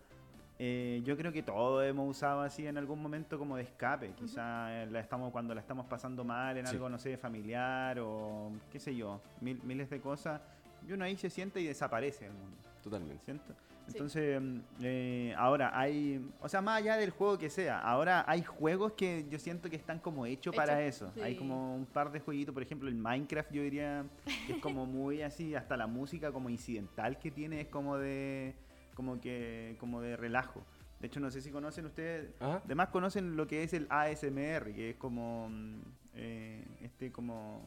[0.58, 4.12] Eh, yo creo que todos hemos usado así en algún momento como de escape.
[4.16, 6.74] Quizá eh, la estamos, cuando la estamos pasando mal en Sí.
[6.76, 10.40] algo, no sé, familiar o qué sé yo, mil- miles de cosas.
[10.86, 12.56] Y uno ahí se siente y desaparece del mundo.
[12.82, 13.24] Totalmente.
[13.24, 13.54] ¿Cierto?
[13.86, 13.92] Sí.
[13.92, 18.42] Entonces, mm, eh, ahora hay, o sea, más allá del juego que sea, ahora hay
[18.42, 21.12] juegos que yo siento que están como hechos para eso.
[21.22, 24.04] Hay como un par de jueguitos, por ejemplo, el Minecraft yo diría
[24.46, 28.54] que es como muy así, hasta la música como incidental que tiene es como de,
[28.94, 30.64] como que, como de relajo.
[31.00, 32.62] De hecho, no sé si conocen ustedes, Ajá.
[32.64, 35.80] además conocen lo que es el ASMR, que es como mm,
[36.14, 37.66] eh, este como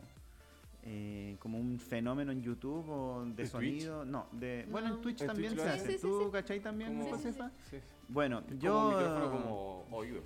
[0.89, 4.95] eh, como un fenómeno en YouTube o de ¿En sonido, no, de bueno No.
[4.95, 5.86] en Twitch En también Twitch se hace.
[5.88, 6.32] Sí, sí, ¿Tú sí.
[6.32, 7.52] cachai también, Josefa?
[7.69, 7.78] Sí.
[8.10, 10.24] Bueno, yo un micrófono como oídos.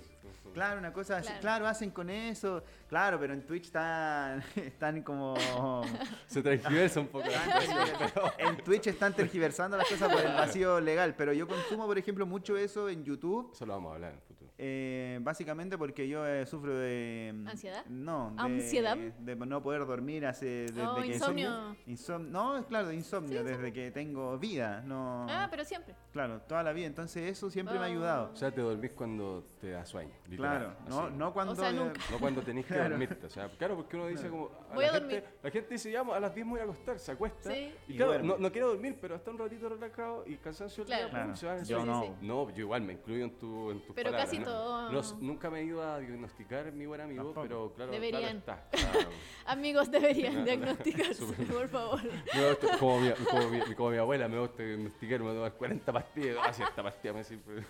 [0.54, 1.40] Claro, una cosa así, Claro.
[1.40, 5.34] claro, hacen con eso, claro, pero en Twitch están, están como...
[6.26, 7.24] Se transgiversa un poco.
[8.38, 12.26] en Twitch están tergiversando las cosas por el vacío legal, pero yo consumo, por ejemplo,
[12.26, 14.50] mucho eso en YouTube, Eso lo vamos a hablar en el futuro.
[14.58, 17.32] eh, básicamente porque yo eh, sufro de...
[17.34, 17.86] mm, ¿Ansiedad?
[17.86, 18.96] No, de, ¿Ansiedad?
[18.96, 20.66] de no poder dormir hace...
[20.66, 21.76] Desde Oh, que insomnio.
[21.86, 25.26] Insom- no, claro, de insomnio, desde que tengo vida, no...
[25.30, 25.94] Ah, pero siempre.
[26.12, 28.30] Claro, toda la vida, entonces eso siempre me ha ayudado.
[28.32, 30.10] O sea, te dormís cuando te da sueño.
[30.28, 31.14] literal, Claro, no, así.
[31.16, 31.52] no cuando...
[31.52, 32.00] O sea, nunca.
[32.10, 32.90] No cuando tenés que Claro.
[32.90, 33.26] dormirte.
[33.26, 34.50] O sea, claro, porque uno dice como.
[34.74, 35.24] Voy la a gente, dormir.
[35.42, 37.50] La gente dice, ya, a las 10 me voy a acostar, se acuesta.
[37.50, 37.74] Sí.
[37.88, 40.88] Y Y claro, no, no quiero dormir, pero está un ratito relajado y cansancio el
[40.88, 41.32] día, Claro.
[41.38, 42.16] Claro, yo no.
[42.20, 44.24] No, yo igual me incluyo en, tu, en tus Pero palabras.
[44.30, 44.44] casi ¿no?
[44.46, 45.02] todo.
[45.20, 47.42] Nunca me he ido a diagnosticar mi buen amigo, Tampoco.
[47.42, 48.40] pero claro, Deberían.
[48.40, 48.90] claro está.
[48.92, 49.08] claro.
[49.46, 50.44] Amigos deberían Claro.
[50.46, 52.00] diagnosticarse, por favor.
[52.02, 55.52] Gusta- como, mi, como, mi, como mi abuela me gusta diagnosticar, me voy a tomar
[55.54, 56.36] 40 pastillas.
[56.40, 57.61] Ah, esta pastilla me sirve.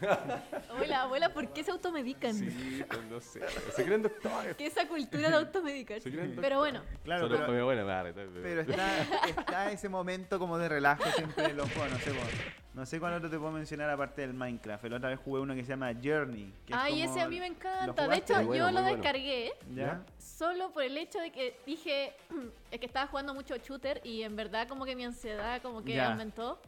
[0.71, 2.35] Abuela, abuela, ¿por qué se automedican?
[2.35, 3.41] Sí, pues, no sé.
[3.75, 4.57] Se creen doctores.
[4.57, 6.01] ¿Qué esa cultura de automedicar?
[6.01, 8.61] Se creen Pero bueno, Claro, Solo pero- para mi abuela me va a retar, Pero
[8.63, 11.93] está, está ese momento como de relajo siempre en los juegos.
[11.93, 12.31] No sé, bueno,
[12.75, 14.85] no sé cuál otro te puedo mencionar aparte del Minecraft.
[14.85, 16.53] La otra vez jugué uno que se llama Journey.
[16.67, 18.09] que es ay, como- ese a mí me ¿lo encanta.
[18.09, 18.97] De hecho, bueno, yo lo bueno.
[18.97, 20.03] descargué ¿Ya?
[20.19, 22.15] solo por el hecho de que dije,
[22.71, 25.95] es que estaba jugando mucho shooter y en verdad como que mi ansiedad como que
[25.95, 26.11] Ya.
[26.13, 26.61] aumentó.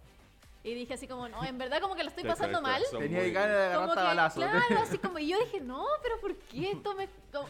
[0.65, 2.83] Y dije así como, no, en verdad como que lo estoy pasando mal.
[2.91, 4.41] Tenía muy- ganas de agarrar que, balazo.
[4.41, 7.07] claro, así como y yo dije, no, pero ¿por qué esto me...
[7.31, 7.49] como-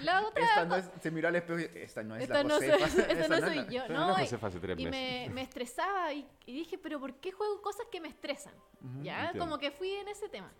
[0.00, 0.42] La otra...
[0.42, 2.70] Esta no es, se miró al espejo y esta no es esta la no, soy,
[2.70, 2.86] Josefa.
[3.12, 4.06] esa no es soy yo, ¿no?
[4.08, 5.28] no Y- Josefa hace tres y meses.
[5.28, 8.54] me, me estresaba y, y dije, pero ¿por qué juego cosas que me estresan?
[9.02, 9.38] Ya, entiendo.
[9.44, 10.50] como que fui en ese tema.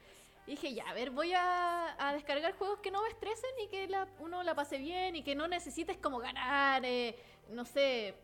[0.46, 3.68] Y dije, ya, a ver, voy a, a descargar juegos que no me estresen y
[3.68, 8.14] que la- uno la pase bien y que no necesites como ganar, eh, no sé,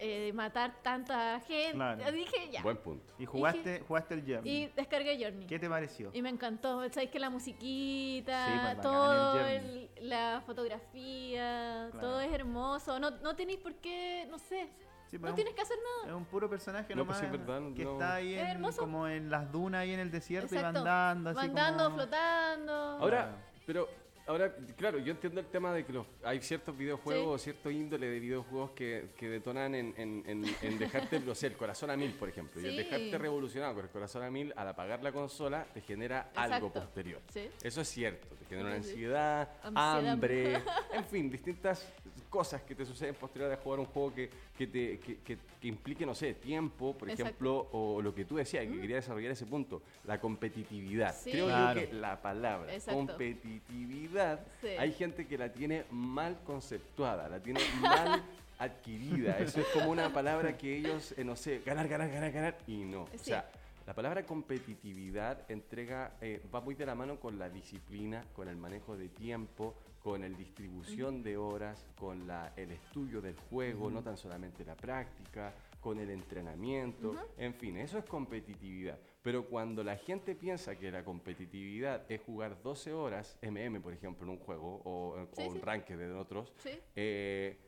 [0.00, 1.72] eh, matar tanta gente.
[1.74, 2.12] Claro.
[2.12, 2.62] Dije, ya.
[2.62, 3.12] Buen punto.
[3.18, 4.50] Y jugaste, jugaste el Journey.
[4.64, 5.46] Y descargué Journey.
[5.46, 6.10] ¿Qué te pareció?
[6.12, 7.10] Y me encantó, ¿sabes?
[7.10, 12.00] Que la musiquita, Sí, pues, todo, el el- la fotografía, Claro.
[12.08, 12.98] todo es hermoso.
[13.00, 14.68] No, no tenéis por qué, no sé,
[15.10, 16.12] Sí, pues, no un- tienes que hacer nada.
[16.12, 18.40] Es un puro personaje No, nomás pues sí, es verdad, que no- está ahí Es
[18.42, 18.80] en- hermoso.
[18.80, 21.96] como en las dunas ahí en el desierto y va andando así Van dando, como...
[21.96, 22.72] flotando.
[22.72, 23.88] Ahora, pero,
[24.28, 28.20] ahora, claro, yo entiendo el tema de que los, hay ciertos videojuegos, cierto índole de
[28.20, 32.12] videojuegos que, que detonan en, en, en, en dejarte, no sé, el corazón a mil,
[32.14, 32.60] por ejemplo.
[32.60, 32.76] Y el Sí.
[32.84, 36.80] dejarte revolucionado con el corazón a mil, al apagar la consola, te genera algo Exacto.
[36.80, 37.20] posterior.
[37.32, 37.48] Sí.
[37.62, 38.90] Eso es cierto, te genera una Sí, sí.
[38.90, 40.12] ansiedad, Ansiedad.
[40.12, 40.62] hambre,
[40.92, 41.86] en fin, distintas
[42.28, 45.66] cosas que te suceden posterior a jugar un juego que, que, te, que, que- que
[45.68, 47.24] implique, no sé, tiempo, por Exacto.
[47.24, 51.14] ejemplo, o lo que tú decías, que quería desarrollar ese punto, la competitividad.
[51.16, 51.32] Sí.
[51.32, 51.80] Creo Claro.
[51.80, 52.98] yo que la palabra Exacto.
[52.98, 54.68] competitividad, Sí.
[54.68, 58.22] hay gente que la tiene mal conceptuada, la tiene mal
[58.58, 59.38] adquirida.
[59.38, 62.76] Eso es como una palabra que ellos, eh, no sé, ganar, ganar, ganar, ganar, y
[62.84, 63.02] no.
[63.04, 63.18] O Sí.
[63.30, 63.50] sea,
[63.86, 68.56] la palabra competitividad entrega, eh, va muy de la mano con la disciplina, con el
[68.56, 69.74] manejo de tiempo,
[70.08, 74.74] con la distribución de horas, con la, el estudio del juego, no tan solamente la
[74.74, 78.98] práctica, con el entrenamiento, en fin, eso es competitividad.
[79.22, 84.24] Pero cuando la gente piensa que la competitividad es jugar 12 horas, MM por ejemplo,
[84.24, 85.60] en un juego, o, eh, Sí, o un sí.
[85.62, 86.70] ranked de otros, Sí.
[86.96, 87.58] eh,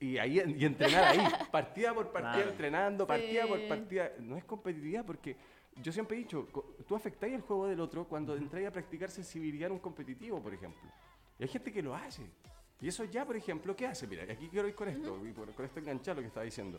[0.00, 1.18] y ahí y entrenar ahí,
[1.52, 4.10] partida por partida, entrenando, partida por partida.
[4.18, 5.36] No es competitividad porque
[5.80, 6.48] yo siempre he dicho,
[6.86, 10.52] tú afectáis el juego del otro cuando entráis a practicar sensibilidad en un competitivo, por
[10.52, 10.82] ejemplo.
[11.38, 12.22] Y hay gente que lo hace.
[12.80, 14.06] Y eso ya, por ejemplo, ¿qué hace?
[14.06, 16.78] Mira, aquí quiero ir con esto, y con esto enganchar lo que estaba diciendo.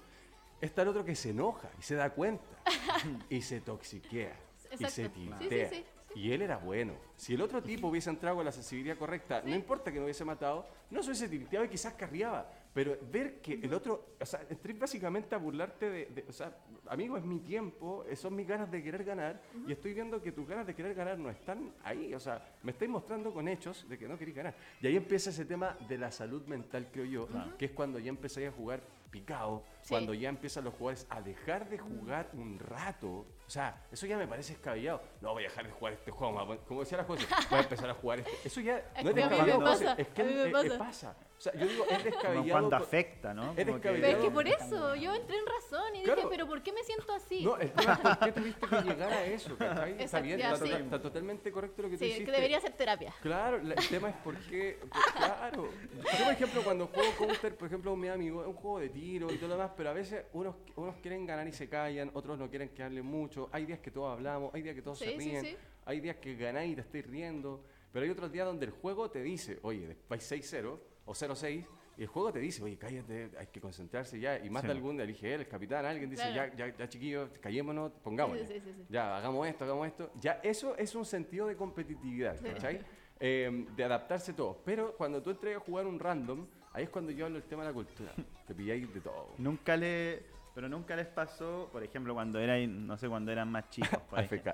[0.61, 2.45] Está el otro que se enoja y se da cuenta
[3.29, 4.35] y se toxiquea
[4.71, 5.19] y se Exacto.
[5.19, 5.69] Sí, sí, tiltea.
[5.69, 5.85] sí.
[6.15, 6.93] Y él era bueno.
[7.17, 10.23] Si el otro tipo hubiese entrado con la sensibilidad correcta, no importa que no hubiese
[10.23, 12.49] matado, no se hubiese tilteado y quizás carriaba.
[12.75, 16.53] Pero ver que el otro, o sea, entré básicamente a burlarte de, de- o sea,
[16.87, 20.33] amigo, es mi tiempo, eh, son mis ganas de querer ganar, y estoy viendo que
[20.33, 23.87] tus ganas de querer ganar no están ahí, o sea, me estáis mostrando con hechos
[23.87, 24.55] de que no queréis ganar.
[24.81, 28.09] Y ahí empieza ese tema de la salud mental, creo yo, que es cuando ya
[28.09, 29.89] empezáis a jugar picado, Sí.
[29.91, 33.25] cuando ya empiezan los jugadores a dejar de jugar un rato.
[33.47, 35.01] O sea, eso ya me parece escabellado.
[35.21, 37.89] No voy a dejar de jugar este juego, como decía la cosa, voy a empezar
[37.89, 38.31] a jugar este.
[38.47, 40.77] Eso ya Es no es descabellado, pasa, es que a mí me pasa.
[40.79, 41.15] pasa.
[41.37, 42.49] O sea, yo digo, es Como descabellado.
[42.49, 43.53] cuando por- afecta, ¿no?
[43.57, 46.47] Es Como que- Pero es que por eso, yo entré en razón y dije, pero
[46.47, 47.43] ¿por qué me siento así?
[47.43, 50.01] No, el tema es por qué tuviste que llegar a eso, ¿cachai?
[50.01, 50.71] Está bien, ya, está, sí.
[50.71, 52.25] está totalmente correcto lo que tú sí, hiciste.
[52.25, 53.13] que debería ser terapia.
[53.21, 54.79] Claro, la- el tema es por qué.
[55.17, 55.69] claro.
[56.17, 58.89] Yo, por ejemplo, cuando juego Counter, por ejemplo, con mi amigo, es un juego de
[58.89, 62.11] tiro y todo lo demás, pero a veces unos, unos quieren ganar y se callan,
[62.13, 63.34] otros no quieren que hablen mucho.
[63.51, 65.57] Hay días que todos hablamos, hay días que todos se Sí, sí, ríen, sí.
[65.85, 69.09] hay días que ganáis y te estáis riendo, pero hay otros días donde el juego
[69.09, 71.65] te dice, oye, vais 6-0 o 0-6.
[71.97, 74.37] Y el juego te dice, oye, cállate, hay que concentrarse ya.
[74.43, 74.67] Y más Sí.
[74.67, 76.51] de algún día elige él, el capitán, alguien dice, Claro.
[76.57, 78.45] ya, ya, ya chiquillos, callémonos, pongámonos.
[78.45, 78.85] Sí, sí, sí, sí.
[78.89, 80.11] Ya, hagamos esto, hagamos esto.
[80.19, 82.43] Ya, eso es un sentido de competitividad, Sí.
[82.49, 82.81] ¿cachai?
[83.17, 84.61] Eh, de adaptarse todo.
[84.65, 87.63] Pero cuando tú entregas a jugar un random, ahí es cuando yo hablo del tema
[87.63, 88.11] de la cultura.
[88.45, 89.29] Te pilláis de todo.
[89.37, 90.34] Nunca le...
[90.55, 93.99] Pero nunca les pasó, por ejemplo, cuando eran, no sé, cuando eran más chicos.
[94.09, 94.53] por ejemplo.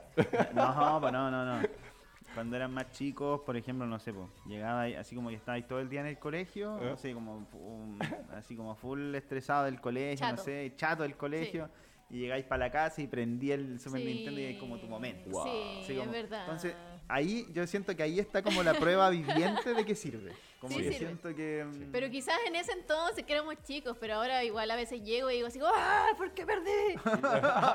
[0.54, 1.68] No, no, no, no.
[2.34, 5.68] Cuando eran más chicos, por ejemplo, no sé, pues, llegaba ahí, así como que estabais
[5.68, 6.90] todo el día en el colegio, ¿Eh?
[6.92, 8.00] no sé, como un-
[8.36, 10.44] así como full estresado del colegio, no Chato.
[10.46, 11.70] sé, chato del colegio,
[12.10, 14.06] y llegáis para la casa y prendí el Super Sí.
[14.08, 15.30] Nintendo y es como tu momento.
[15.30, 15.46] Wow.
[15.86, 16.42] Sí, como- es verdad.
[16.46, 16.74] Entonces,
[17.10, 20.32] ahí yo siento que ahí está como la prueba viviente de que sirve.
[20.62, 20.98] Como Sí, que sirve.
[21.08, 21.66] siento que...
[21.66, 25.32] mm, Pero quizás en ese entonces que éramos chicos, pero ahora igual a veces llego
[25.32, 26.06] y digo así, ¡ah!
[26.16, 26.94] ¿Por qué perdí?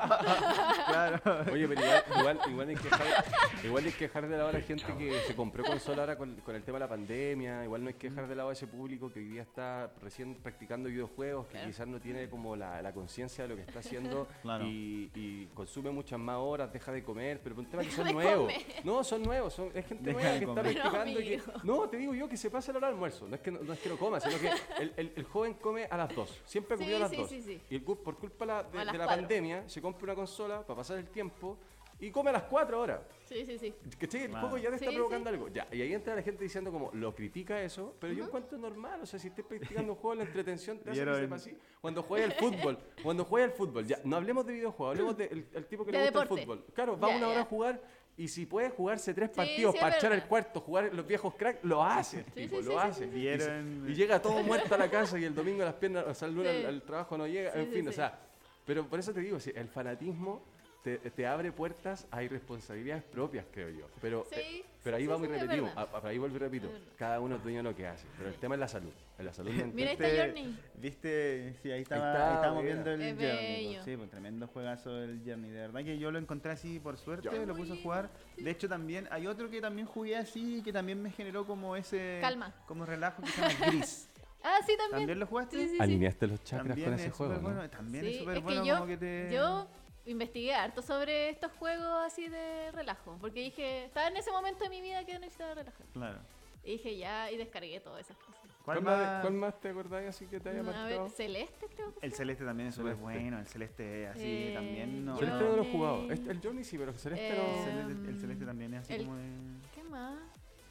[0.87, 1.21] claro.
[1.51, 3.25] Oye, pero igual, igual, igual hay que dejar,
[3.63, 6.35] igual hay que dejar de lado a la gente que se compró consola ahora con,
[6.37, 7.63] con el tema de la pandemia.
[7.63, 10.35] Igual no hay que dejar de lado a ese público que hoy día está recién
[10.35, 11.67] practicando videojuegos, que Claro.
[11.67, 14.65] quizás no tiene como la, la conciencia de lo que está haciendo Claro.
[14.65, 18.11] y, y consume muchas más horas, deja de comer, pero por un tema que son
[18.13, 18.51] nuevos.
[18.53, 18.65] comer.
[18.83, 21.19] No, son nuevos, son, es gente Deja nueva que está practicando.
[21.19, 23.27] y que- no, te digo yo que se pasa la hora del almuerzo.
[23.27, 24.49] No es que no, no es que no coma, sino que
[24.81, 26.41] el, el- el joven come a las dos.
[26.45, 27.29] Siempre ha comido Sí, a las sí, dos.
[27.29, 27.61] sí, sí.
[27.69, 29.07] Y el, por culpa la- de, A de la cuatro.
[29.15, 31.57] pandemia se compra una consola para pasar el tiempo
[31.99, 33.01] y come a las 4 horas.
[33.25, 33.73] Sí, sí, sí.
[33.99, 34.25] ¿Cachai?
[34.25, 35.47] El juego ya te está Sí, provocando algo.
[35.47, 39.01] Ya, y ahí entra la gente diciendo como, lo critica eso, pero yo encuentro normal.
[39.01, 41.57] O sea, si estés practicando un juego, la entretención te hace que sepa así.
[41.81, 45.47] Cuando juega el fútbol, cuando juega el fútbol, ya, no hablemos de videojuegos, hablemos del
[45.51, 46.41] el tipo que De le gusta deporte.
[46.43, 46.65] el fútbol.
[46.75, 47.41] Claro, va Ya, una hora ya.
[47.41, 47.81] a jugar
[48.17, 51.63] y si puede jugarse tres Sí, partidos sí, echar el cuarto, jugar los viejos cracks,
[51.63, 53.05] lo hace, el Sí, tipo, sí, lo sí, hace.
[53.05, 53.17] sí, sí.
[53.19, 56.05] Y se- Vieron- Y, llega todo muerto a la casa y el domingo las piernas,
[56.07, 56.57] o sea, el lunes Sí.
[56.65, 58.19] al, al trabajo no llega, Sí, en sí, fin, o sea,
[58.65, 60.43] pero por eso te digo, si el fanatismo
[60.83, 63.87] te, te abre puertas a irresponsabilidades propias, creo yo.
[64.01, 65.89] Pero, Sí, eh, pero ahí sí, vamos sí, y es repetimos, verdad.
[65.93, 68.07] a- a- ahí vuelvo y repito, Es cada uno es dueño de lo que hace,
[68.17, 69.71] pero el tema es la salud, es la salud mental.
[69.73, 70.59] Mira, Viste- Journey.
[70.75, 72.73] Viste, sí, ahí, estaba, está, ahí estábamos mira.
[72.75, 73.67] viendo el Es Journey.
[73.67, 73.83] bello.
[73.83, 75.51] Sí, pues tremendo juegazo el Journey.
[75.51, 78.09] De verdad que yo lo encontré así por suerte, lo puse a jugar.
[78.37, 82.19] De hecho, también hay otro que también jugué así, que también me generó como ese.
[82.21, 82.53] Calma.
[82.67, 84.09] Como relajo que se llama Gris.
[84.43, 85.01] Ah, sí, también.
[85.01, 85.57] ¿También lo jugaste?
[85.57, 85.81] Sí, sí, sí.
[85.81, 87.55] Alineaste los chakras También con es ese súper juego, ¿no?
[87.55, 89.29] bueno, También Sí, es súper es bueno que yo, como que te.
[89.33, 89.67] yo
[90.07, 94.69] investigué harto sobre estos juegos así de relajo, porque dije, estaba en ese momento de
[94.69, 95.85] mi vida que necesitaba relajar.
[95.93, 96.19] Claro.
[96.63, 98.41] Y dije ya, y descargué todas esas cosas.
[98.65, 101.03] ¿Cuál ¿Cuál, más, cuál más te acordás así que te haya A marcado?
[101.03, 101.93] ver, Celeste creo.
[101.93, 103.39] que El celeste también es súper bueno.
[103.39, 105.05] El celeste así Eh, también.
[105.05, 106.11] No, Celeste no lo he jugado.
[106.11, 107.47] Este- el Journey sí, pero Celeste Eh, no.
[107.47, 109.29] El celeste, el celeste también es así el- como de...
[109.73, 110.19] ¿Qué más?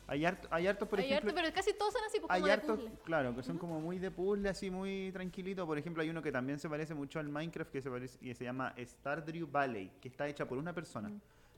[0.09, 1.31] Hay harto, hay harto, por Hay ejemplo...
[1.31, 2.99] harto, pero casi todos son así, pues, hay como de hartos, puzzle.
[3.05, 5.67] claro, que son como muy de puzzle, así muy tranquilito.
[5.67, 8.33] Por ejemplo, hay uno que también se parece mucho al Minecraft que se parece y
[8.35, 11.11] se llama Stardew Valley, que está hecha por una persona,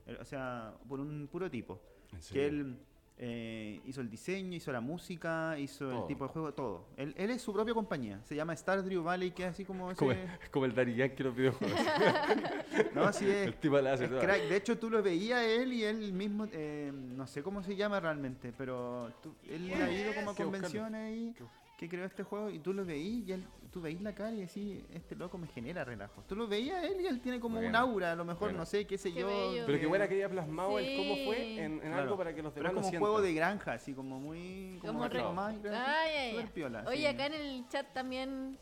[0.06, 1.78] Eh, o sea, por un puro tipo,
[2.12, 2.42] ¿En que serio?
[2.48, 2.78] él
[3.20, 6.00] eh, hizo el diseño, hizo la música, hizo Todo.
[6.02, 6.84] el tipo de juego, todo.
[6.96, 9.98] Él, él es su propia compañía, se llama Stardew Valley, que es así como ese,
[9.98, 10.18] Como, es
[10.50, 11.78] como el Daddy Yankee los videojuegos.
[12.94, 13.48] no, así es.
[13.48, 14.42] el tipo la hace Es crack.
[14.48, 17.98] De hecho, tú lo veías él y él mismo, eh, no sé cómo se llama
[18.00, 21.34] realmente, pero tú- él ha ido como a convenciones y
[21.78, 24.40] Que- creó este juego y tú lo veías y él, tú veías la cara y
[24.40, 26.24] decís, este loco me genera relajo.
[26.28, 28.58] Tú lo veías él y él tiene como un Bueno, aura, a lo mejor, bueno.
[28.58, 29.28] no sé, qué sé Qué yo.
[29.28, 29.62] bello.
[29.64, 31.58] Pero que- qué buena que haya plasmado el cómo fue Sí.
[31.60, 32.02] en, en Claro.
[32.02, 34.18] algo para que los Pero demás es lo como un juego de granja, así como
[34.18, 34.78] muy...
[34.80, 36.50] Como, Como re- Ay, ay, ay.
[36.52, 37.06] piola, Oye, sí.
[37.06, 38.58] acá en el chat también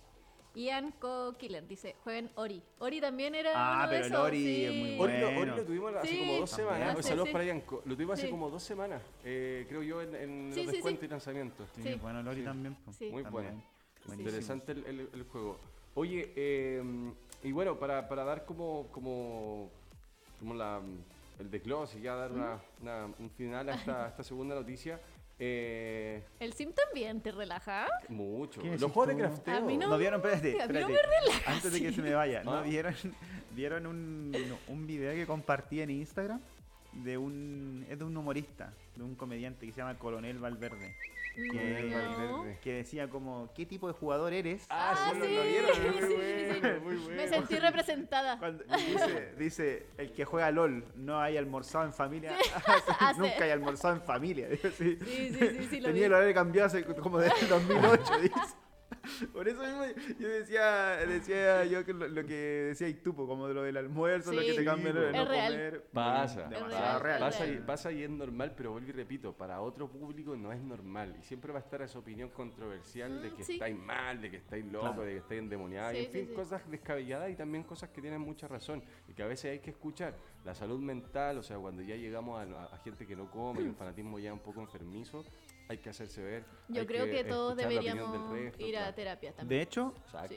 [0.56, 2.62] Ian Co Killer dice, jueguen Ori.
[2.78, 4.98] Ori también era Ah, uno de pero el esos, Ori es muy.
[4.98, 5.40] Ori lo, Bueno.
[5.42, 6.18] Ori lo tuvimos hace Sí.
[6.18, 6.88] como dos semanas.
[6.90, 7.32] Ah, sí, Saludos sí.
[7.32, 7.82] para Yanko.
[7.84, 11.00] Lo tuvimos hace como dos semanas, eh, creo yo, en, en Sí, los sí, descuentos
[11.00, 11.06] sí.
[11.06, 11.68] y lanzamientos.
[11.76, 11.94] Sí, Sí.
[12.00, 12.44] bueno, Lori Sí.
[12.44, 12.76] también.
[12.90, 13.10] Sí.
[13.10, 13.32] Muy también.
[13.32, 13.62] bueno.
[14.06, 14.28] Buenísimo.
[14.30, 15.58] Interesante el, el- el juego.
[15.94, 16.82] Oye, eh,
[17.42, 19.68] y bueno, para, para dar como, como,
[20.38, 20.80] como la,
[21.38, 24.98] el desglose y ya dar una, una- un final a esta, a esta segunda noticia,
[25.38, 27.86] eh, El Sim también te relaja.
[28.08, 28.60] mucho.
[28.62, 29.56] ¿Qué Los juegos de crafteo.
[29.56, 29.88] A mí no.
[29.88, 30.92] No vieron, espérate, a mí no espérate.
[30.92, 31.94] me relaja, Antes de que sí.
[31.96, 32.62] se me vaya, ¿no Ah.
[32.62, 32.94] vieron,
[33.52, 34.32] vieron un,
[34.68, 36.40] un video que compartí en Instagram?
[36.92, 40.96] De un, es de un humorista, de un comediante que se llama Coronel Valverde.
[41.34, 41.90] Que,
[42.30, 42.44] No.
[42.62, 44.64] que decía como, ¿qué tipo de jugador eres?
[44.70, 46.84] Ah, Ah, sí, lo- vieron, sí, muy sí, bueno, sí.
[46.84, 47.16] muy bueno.
[47.16, 48.38] Me sentí representada.
[48.38, 52.32] Cuando- dice, dice, el que juega LOL no hay almorzado en familia.
[53.00, 54.48] Hace- Nunca hay almorzado en familia.
[54.48, 54.98] Dice, sí.
[55.04, 56.04] Sí, sí, sí, sí, lo Tenía vi.
[56.04, 58.34] el horario cambiado hace como desde el 2008, dice.
[59.32, 59.84] Por eso mismo
[60.18, 64.32] yo decía, decía yo que lo, lo que decía Itupo, como de lo del almuerzo,
[64.32, 64.48] lo Sí.
[64.48, 65.52] que te cambia lo de no real.
[65.52, 65.86] comer.
[65.92, 67.00] Pasa, Es real.
[67.00, 67.20] real.
[67.20, 70.60] pasa, y, pasa y es normal, pero vuelvo y repito, para otro público no es
[70.60, 71.16] normal.
[71.20, 73.54] Y siempre va a estar esa opinión controversial de que sí.
[73.54, 75.02] estáis mal, de que estáis locos, Claro.
[75.04, 75.94] de que estáis endemoniados.
[75.94, 76.34] y Sí, en fin, sí.
[76.34, 78.82] cosas descabelladas y también cosas que tienen mucha razón.
[79.08, 80.14] Y que a veces hay que escuchar.
[80.44, 83.62] La salud mental, o sea, cuando ya llegamos a, a- a gente que no come
[83.62, 85.24] y un fanatismo ya un poco enfermizo,
[85.68, 86.44] hay que hacerse ver.
[86.68, 89.58] Yo hay creo que, todos deberíamos resto, ir a terapia también.
[89.58, 89.94] De hecho,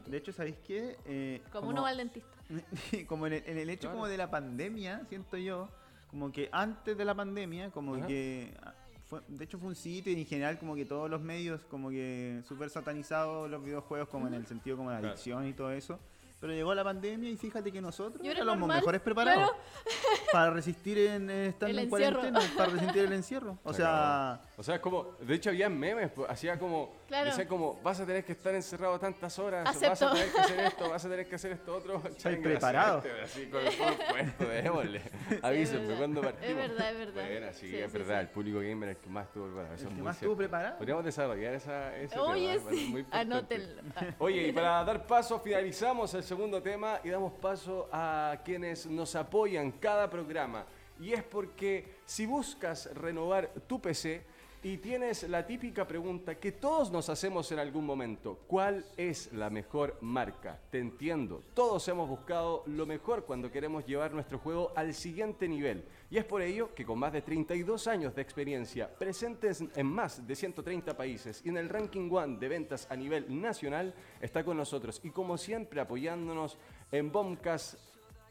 [0.07, 0.97] de hecho, ¿sabéis qué?
[1.05, 2.29] Eh, como, uno va al dentista.
[3.07, 3.95] como en el, en el hecho Claro.
[3.97, 5.69] como de la pandemia, siento yo,
[6.09, 8.07] como que antes de la pandemia, como Ajá.
[8.07, 8.73] que ah,
[9.05, 11.89] fue, de hecho fue un sitio y en general como que todos los medios como
[11.89, 15.13] que súper satanizados los videojuegos como en el sentido como de Claro.
[15.13, 15.99] adicción y todo eso.
[16.39, 19.57] Pero llegó la pandemia y fíjate que nosotros éramos normal, mejores preparados claro.
[20.31, 22.19] para resistir en eh, estando en encierro.
[22.19, 23.57] cuarentena, para resistir el encierro.
[23.63, 27.25] O Se sea, O sea, es como, de hecho había memes, pues, hacía como, Claro.
[27.25, 30.07] decía como, vas a tener que estar encerrado tantas horas, vas Acepto.
[30.07, 32.01] a tener que hacer esto, vas a tener que hacer esto otro.
[32.15, 32.95] Changue, preparado.
[32.97, 35.01] la suerte, Así con el puesto, démosle.
[35.41, 36.55] Avísenme cuando Es partimos.
[36.55, 37.13] verdad, es verdad.
[37.29, 38.21] Bueno, sí, Sí, es sí, verdad, sí.
[38.21, 39.73] el público gamer es el que más estuvo preparado.
[39.75, 40.25] Eso el es que más cierto.
[40.33, 40.77] estuvo preparado.
[40.77, 42.87] Podríamos desarrollar esa, ese Oye, tema, sí.
[42.91, 43.17] Muy importante.
[43.35, 43.81] Anótenlo.
[44.19, 49.15] Oye, y para dar paso, finalizamos el segundo tema y damos paso a quienes nos
[49.15, 50.65] apoyan cada programa.
[50.99, 54.21] Y es porque si buscas renovar tu PC
[54.61, 59.49] y tienes la típica pregunta que todos nos hacemos en algún momento, ¿cuál es la
[59.49, 60.59] mejor marca?
[60.69, 65.85] Te entiendo, todos hemos buscado lo mejor cuando queremos llevar nuestro juego al siguiente nivel.
[66.11, 70.27] Y es por ello que con más de 32 años de experiencia, presentes en más
[70.27, 74.57] de 130 países y en el ranking one de ventas a nivel nacional, está con
[74.57, 76.57] nosotros y como siempre apoyándonos
[76.91, 77.75] en Bombcast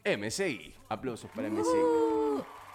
[0.05, 0.75] MSI.
[0.89, 2.08] Aplausos para MSI.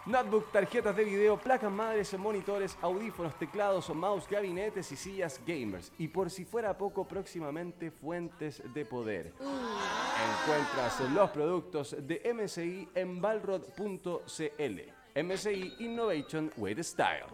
[0.07, 5.91] Notebook, tarjetas de video, placas madres, monitores, audífonos, teclados, mouse, gabinetes y sillas gamers.
[5.97, 9.33] Y por si fuera poco, próximamente fuentes de poder.
[9.41, 14.81] Encuentras los productos de MSI en balrod.cl.
[15.23, 17.25] MSI Innovation with Style.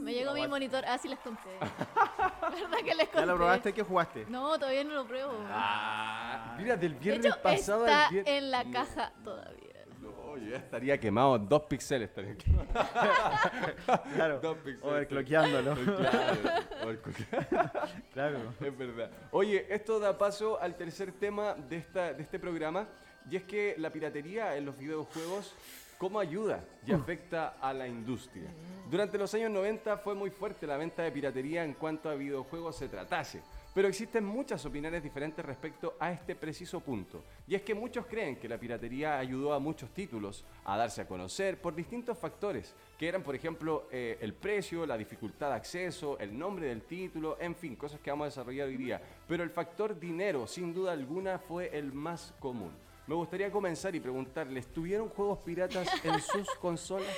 [0.00, 0.82] Me llegó mi monitor.
[0.84, 1.48] Ah, sí les conté.
[1.60, 3.20] ¿Verdad que les conté?
[3.20, 3.72] ¿Ya lo probaste?
[3.72, 4.26] ¿Qué jugaste?
[4.28, 5.32] No, todavía no lo pruebo.
[5.48, 8.34] Ah, mira, del de viernes hecho, pasado al está viernes.
[8.34, 9.67] en la caja todavía.
[10.38, 12.10] Yo ya estaría quemado, dos píxeles.
[14.14, 14.40] Claro.
[14.40, 14.84] Dos píxeles.
[18.12, 18.38] Claro.
[18.60, 19.10] Es verdad.
[19.30, 22.88] Oye, esto da paso al tercer tema de, esta, de este programa,
[23.30, 25.54] y es que la piratería en los videojuegos,
[25.98, 28.48] ¿cómo ayuda y afecta a la industria?
[28.90, 32.76] Durante los años 90 fue muy fuerte la venta de piratería en cuanto a videojuegos
[32.76, 33.42] se tratase.
[33.74, 37.22] Pero existen muchas opiniones diferentes respecto a este preciso punto.
[37.46, 41.06] Y es que muchos creen que la piratería ayudó a muchos títulos a darse a
[41.06, 46.18] conocer por distintos factores, que eran, por ejemplo, eh, el precio, la dificultad de acceso,
[46.18, 49.00] el nombre del título, en fin, cosas que vamos a desarrollar hoy día.
[49.28, 52.72] Pero el factor dinero, sin duda alguna, fue el más común.
[53.06, 57.14] Me gustaría comenzar y preguntarles, ¿tuvieron juegos piratas en sus consolas?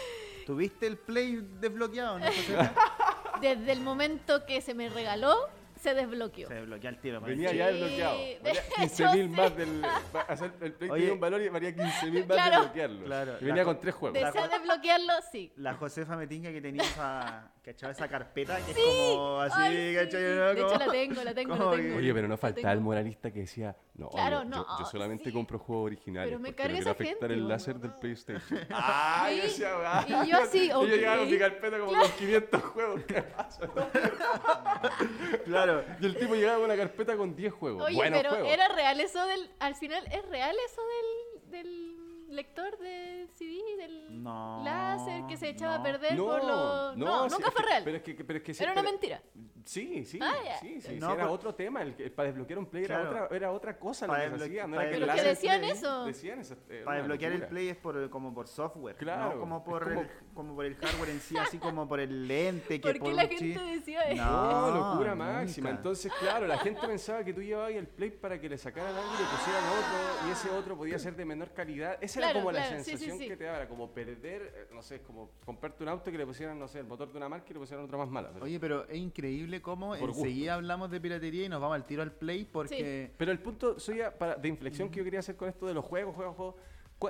[0.46, 2.18] ¿Tuviste el Play desbloqueado?
[2.18, 2.26] ¿no?
[3.40, 5.48] Desde el momento que se me regaló,
[5.81, 6.49] se desbloqueó.
[6.49, 7.20] Se desbloquea el tiro.
[7.20, 8.18] Venía ya desbloqueado.
[8.18, 9.28] de Valía hecho, 15 mil sí.
[9.41, 9.83] más del.
[10.28, 12.57] hacer- el Play tenía un valor y valía 15 mil más Claro.
[12.57, 13.05] desbloquearlo.
[13.05, 13.33] Claro.
[13.41, 14.20] Y venía La con co- tres juegos.
[14.20, 15.53] Desea desbloquearlo, sí.
[15.57, 17.90] La Josefa Metinga que tenía esa, ¿cachai?
[17.92, 18.80] esa carpeta que Sí.
[18.80, 18.86] es
[19.16, 20.20] como así, Ay, sí, ¿cachai?
[20.20, 20.26] sí.
[20.36, 20.44] ¿no?
[20.54, 21.96] De hecho, la tengo, la tengo, la tengo.
[21.96, 25.32] Oye, pero no faltaba el moralista que decía, no, Claro, yo, no, yo solamente sí.
[25.32, 27.80] compro juegos originales Pero me carga no quiero esa afectar gente, el ¿o láser no?
[27.82, 28.61] del PlayStation.
[28.70, 29.36] ah, Sí.
[29.36, 30.06] yo decía, ah.
[30.26, 33.00] Y yo así, Y yo llegaba con mi carpeta como con 500 juegos.
[33.06, 33.68] ¿qué pasa?
[35.44, 35.84] Claro.
[36.00, 37.82] Y el tipo llegaba con una carpeta con 10 juegos.
[37.84, 38.52] Oye, Buenos pero juegos.
[38.52, 39.50] era real eso del.
[39.58, 41.96] Al final, ¿es real eso del, del
[42.31, 45.81] lector del CD, del No, láser que se echaba no.
[45.81, 46.97] a perder por los.
[46.97, 47.83] No, sí, nunca fue real.
[47.85, 49.22] Pero es que, pero es que sí, Era una pero- mentira.
[49.62, 51.83] Sí, sí, Ah, sí, sí, No, sí, era por- otro tema.
[51.83, 53.11] El, que- para desbloquear un play Claro.
[53.11, 54.66] era, otra, era otra cosa lo Para que se desbloque- hacía.
[54.66, 56.05] No para era que el Pero que láser decían play- eso.
[56.07, 56.57] Decían eso.
[56.68, 57.47] era Para desbloquear el.
[57.47, 60.74] Play es por, como por software, Claro, no como por, como- El, como por el
[60.76, 62.81] hardware en sí, así como por el lente.
[62.81, 64.22] Que ¿Por qué por la gente decía eso?
[64.24, 65.70] No, No, locura máxima.
[65.70, 69.09] Entonces, claro, la gente pensaba que tú llevabas el play para que le sacaran algo
[69.14, 71.99] y le pusieran otro, y ese otro podía ser de menor calidad.
[72.20, 73.28] Esa era Claro, como la claro, sí, sí, sensación sí.
[73.28, 76.18] que te daba, era como perder, eh, no sé, es como comprarte un auto que
[76.18, 78.30] le pusieran, no sé, el motor de una marca y le pusieran otro más mala.
[78.32, 82.02] Pero, Oye, pero es increíble cómo enseguida hablamos de piratería y nos vamos al tiro
[82.02, 85.48] al play porque pero el punto soy para, de inflexión que yo quería hacer con
[85.48, 86.54] esto de los juegos, juegos, juegos.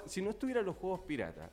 [0.07, 1.51] Si no estuvieran los juegos pirata,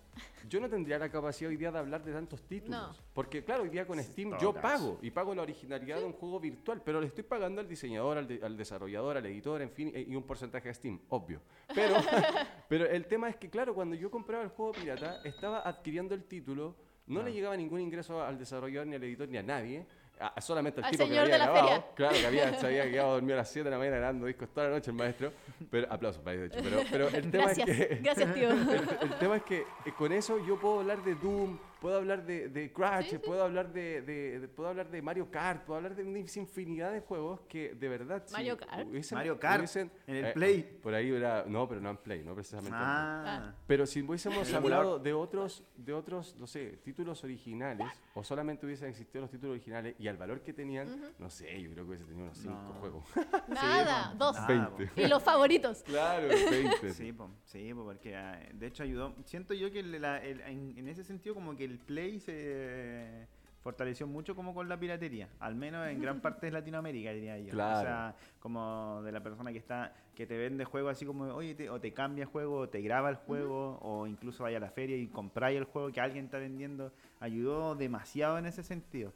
[0.48, 2.80] yo no tendría la capacidad hoy día de hablar de tantos títulos.
[2.80, 2.96] No.
[3.14, 6.14] Porque claro, hoy día con Steam todo yo pago y pago la originalidad de un
[6.14, 9.72] juego virtual, pero le estoy pagando al diseñador, al, de- al desarrollador, al editor, en
[9.72, 11.42] fin, y un porcentaje de Steam, obvio.
[11.74, 11.96] Pero,
[12.70, 16.24] pero el tema es que, claro, cuando yo compraba el juego pirata, estaba adquiriendo el
[16.24, 16.76] título,
[17.08, 19.86] no le llegaba ningún ingreso al desarrollador, ni al editor, ni a nadie.
[20.20, 21.68] A- solamente al, Al tipo que había grabado.
[21.68, 21.86] feria.
[21.96, 24.50] Claro, que había, se había quedado dormido a las 7 de la mañana grabando discos
[24.54, 25.32] toda la noche el maestro.
[25.70, 26.70] Pero, aplausos para él, de hecho.
[26.70, 27.96] Pero, pero el tema Gracias, es que...
[27.96, 28.50] gracias, tío.
[28.52, 29.66] El, el tema es que eh,
[29.98, 33.18] con eso yo puedo hablar de Doom, puedo hablar de, de Crash, Sí, sí.
[33.20, 36.92] puedo hablar de, de- de- puedo hablar de Mario Kart, puedo hablar de una infinidad
[36.92, 38.88] de juegos que de verdad si Mario Kart.
[38.88, 40.80] hubiesen- Mario Kart, hubiesen- en el eh, Play.
[40.82, 42.70] Por ahí era, no, pero no en Play, no precisamente.
[42.76, 42.86] en Play.
[42.88, 48.66] Ah, Pero si hubiésemos hablado de otros, de otros, no sé, títulos originales, o solamente
[48.66, 51.90] hubiesen existido los títulos originales y al valor que tenían, no sé, yo creo que
[51.90, 52.74] hubiese tenido unos 5 No.
[52.80, 53.04] juegos.
[53.48, 54.36] Nada, po, dos.
[54.36, 54.88] nada, 20.
[54.94, 55.02] po.
[55.02, 55.84] Y los favoritos.
[55.84, 56.94] claro, 20.
[56.94, 59.16] Sí, po, sí, po, porque ah, de hecho ayudó.
[59.26, 63.28] Siento yo que la- el- en, en ese sentido como que el Play se
[63.62, 67.52] fortaleció mucho como con la piratería, al menos en gran parte de Latinoamérica diría yo.
[67.52, 67.80] Claro.
[67.80, 71.54] O sea, como de la persona que está que te vende juegos así como, oye,
[71.54, 74.72] te- o te cambia juego, o te graba el juego, o incluso vaya a la
[74.72, 79.14] feria y compráis el juego que alguien está vendiendo, ayudó demasiado en ese sentido.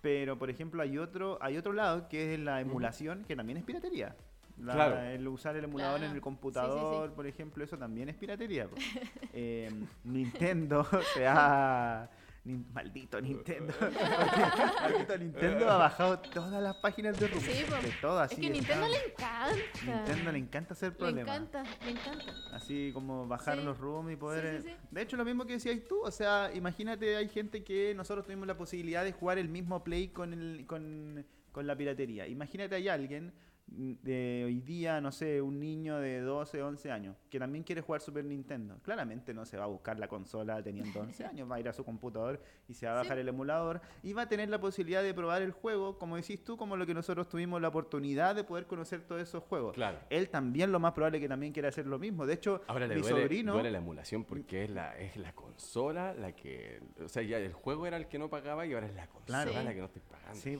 [0.00, 3.64] Pero, por ejemplo, hay otro, hay otro lado que es la emulación, que también es
[3.64, 4.16] piratería.
[4.58, 5.00] La- Claro.
[5.00, 6.04] El usar el emulador Claro.
[6.04, 6.22] en el Sí, sí, sí.
[6.22, 8.68] computador, por ejemplo, eso también es piratería.
[8.68, 8.76] po.
[9.34, 9.70] Eh,
[10.04, 12.08] Nintendo te ha...
[12.44, 13.72] Maldito Nintendo.
[14.80, 17.40] maldito Nintendo ha bajado todas las páginas de ROM.
[17.40, 18.32] Sí, de todas.
[18.32, 19.48] Es que Nintendo está.
[19.48, 19.94] le encanta.
[19.94, 21.36] Nintendo le encanta hacer Le problemas.
[21.36, 22.32] encanta, le encanta.
[22.52, 23.64] Así como bajar Sí.
[23.64, 24.62] los rooms y poder...
[24.62, 24.86] Sí, sí, sí.
[24.90, 28.48] De hecho, lo mismo que decías tú, o sea, imagínate, hay gente que nosotros tuvimos
[28.48, 32.26] la posibilidad de jugar el mismo play con, el, con, con la piratería.
[32.26, 33.32] Imagínate hay alguien
[33.74, 38.00] de hoy día, no sé, un niño de 12, 11 años que también quiere jugar
[38.00, 38.78] Super Nintendo.
[38.82, 41.72] Claramente no se va a buscar la consola teniendo 11 años, va a ir a
[41.72, 45.02] su computador y se va a bajar el emulador y va a tener la posibilidad
[45.02, 48.44] de probar el juego, como decís tú, como lo que nosotros tuvimos la oportunidad de
[48.44, 49.74] poder conocer todos esos juegos.
[49.74, 49.98] Claro.
[50.10, 52.26] Él también lo más probable que también quiera hacer lo mismo.
[52.26, 53.52] De hecho, Ahora le mi duele, sobrino...
[53.54, 56.80] duele la emulación porque es la, es la consola la que.
[57.04, 59.22] O sea, ya el juego era el que no pagaba y ahora es la consola
[59.44, 59.62] Claro.
[59.64, 60.40] la que no estoy pagando.
[60.40, 60.58] Sí,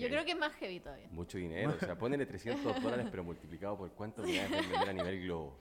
[0.00, 1.08] Yo creo que es más heavy todavía.
[1.10, 1.70] Mucho dinero.
[1.70, 2.45] O sea, ponele 300
[2.82, 5.58] dólares, pero multiplicado por cuántas unidades pueden vender a nivel globo.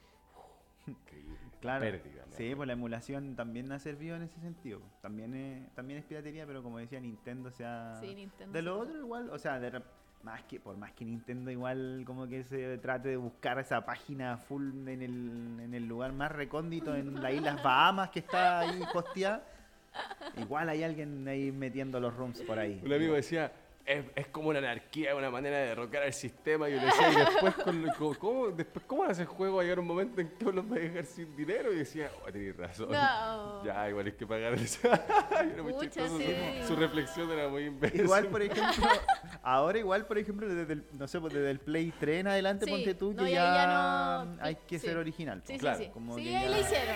[0.88, 1.38] Increíble.
[1.62, 1.82] Claro.
[1.82, 2.36] Pérdida, ¿no?
[2.36, 4.82] Sí, pues la emulación también ha servido en ese sentido.
[5.02, 7.98] También es, también es piratería, pero como decía Nintendo, o sea...
[8.00, 9.82] Sí, Nintendo De lo se otro igual, o sea, de
[10.26, 14.38] más que por más que Nintendo igual como que se trate de buscar esa página
[14.38, 18.82] full en el, en el lugar más recóndito en las Islas Bahamas que está ahí
[18.94, 19.46] hosteada.
[20.38, 22.82] Igual hay alguien ahí metiendo los rooms por ahí.
[22.84, 23.52] Un amigo decía,
[23.86, 26.68] es, es como una anarquía, una manera de derrocar al sistema.
[26.68, 29.58] Y yo le decía, y después, con, lo- co- ¿cómo, después, ¿cómo hace el juego?
[29.58, 31.72] Va a llegar un momento en que los va a dejar sin dinero.
[31.72, 32.90] Y decía, oh, tenés razón.
[32.92, 33.64] No.
[33.64, 34.80] Ya, igual hay que pagar eso.
[35.32, 36.26] Era muy Pucha, chistoso, sí.
[36.62, 38.02] su, su reflexión era muy imbécil.
[38.02, 38.88] Igual, por ejemplo,
[39.44, 42.66] ahora igual, por ejemplo, desde el, no sé, pues desde el Play 3 en adelante,
[42.66, 44.88] Sí, ponte tú no, que ya, ya no- hay que sí.
[44.88, 45.42] ser original.
[45.46, 45.60] Sí, pues.
[45.60, 45.90] Claro, sí, sí.
[45.92, 46.96] como Sí, que ahí lo hicieron.